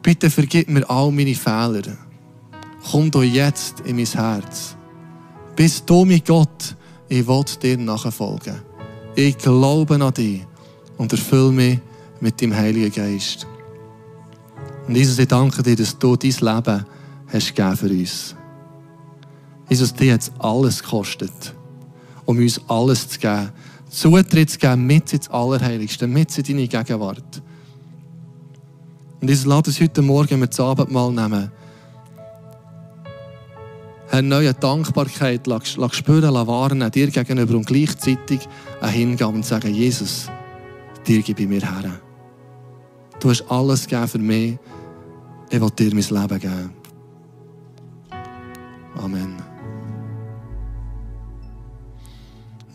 Bitte 0.01 0.31
vergib 0.31 0.67
mir 0.69 0.89
all 0.89 1.11
meine 1.11 1.35
Fehler. 1.35 1.83
Komm 2.89 3.11
doch 3.11 3.23
jetzt 3.23 3.81
in 3.81 3.97
mein 3.97 4.05
Herz. 4.05 4.75
Bist 5.55 5.87
du 5.87 6.03
mein 6.03 6.21
Gott, 6.25 6.75
ich 7.07 7.27
will 7.27 7.45
dir 7.61 7.77
nachfolgen. 7.77 8.55
Ich 9.15 9.37
glaube 9.37 10.03
an 10.03 10.13
dich 10.15 10.41
und 10.97 11.11
erfülle 11.11 11.51
mich 11.51 11.79
mit 12.21 12.41
dem 12.41 12.55
Heiligen 12.55 12.91
Geist. 12.91 13.45
Und 14.87 14.95
Jesus, 14.95 15.17
ich 15.17 15.27
danke 15.27 15.63
dir, 15.63 15.75
dass 15.75 15.97
du 15.97 16.15
dein 16.15 16.31
Leben 16.31 16.85
hast 17.27 17.55
gegeben 17.55 17.77
für 17.77 17.89
uns. 17.89 18.35
Jesus, 19.69 19.93
dir 19.93 20.13
hat 20.13 20.21
es 20.21 20.31
alles 20.37 20.83
gekostet, 20.83 21.53
um 22.25 22.37
uns 22.37 22.61
alles 22.67 23.09
zu 23.09 23.19
geben. 23.19 23.51
Zutritt 23.89 24.49
zu 24.49 24.59
geben, 24.59 24.85
mit 24.85 25.11
ins 25.13 25.29
Allerheiligste, 25.29 26.05
mit 26.05 26.37
in 26.37 26.43
deine 26.43 26.67
Gegenwart. 26.67 27.41
Und 29.21 29.27
Jesus, 29.27 29.45
lass 29.45 29.67
uns 29.67 29.81
heute 29.81 30.01
Morgen 30.01 30.39
mit 30.39 30.55
dem 30.55 30.65
Abendmahl 30.65 31.11
nehmen. 31.11 31.51
Herr, 34.09 34.21
neue 34.21 34.53
Dankbarkeit 34.53 35.47
lass, 35.47 35.77
lass 35.77 35.95
spüren, 35.95 36.33
lass 36.33 36.47
warnen, 36.47 36.91
dir 36.91 37.09
gegenüber 37.09 37.55
und 37.55 37.65
gleichzeitig 37.65 38.41
ein 38.81 38.89
Hingaben 38.91 39.37
und 39.37 39.45
sagen, 39.45 39.73
Jesus, 39.73 40.27
dir 41.07 41.21
gebe 41.23 41.41
ich 41.41 41.49
mir 41.49 41.61
her. 41.61 41.99
Du 43.19 43.29
hast 43.29 43.49
alles 43.49 43.87
gegeben 43.87 44.07
für 44.07 44.19
mich. 44.19 44.57
Ich 45.49 45.61
will 45.61 45.69
dir 45.69 45.93
mein 45.93 46.29
Leben 46.29 46.39
geben. 46.39 46.73
Amen. 48.97 49.44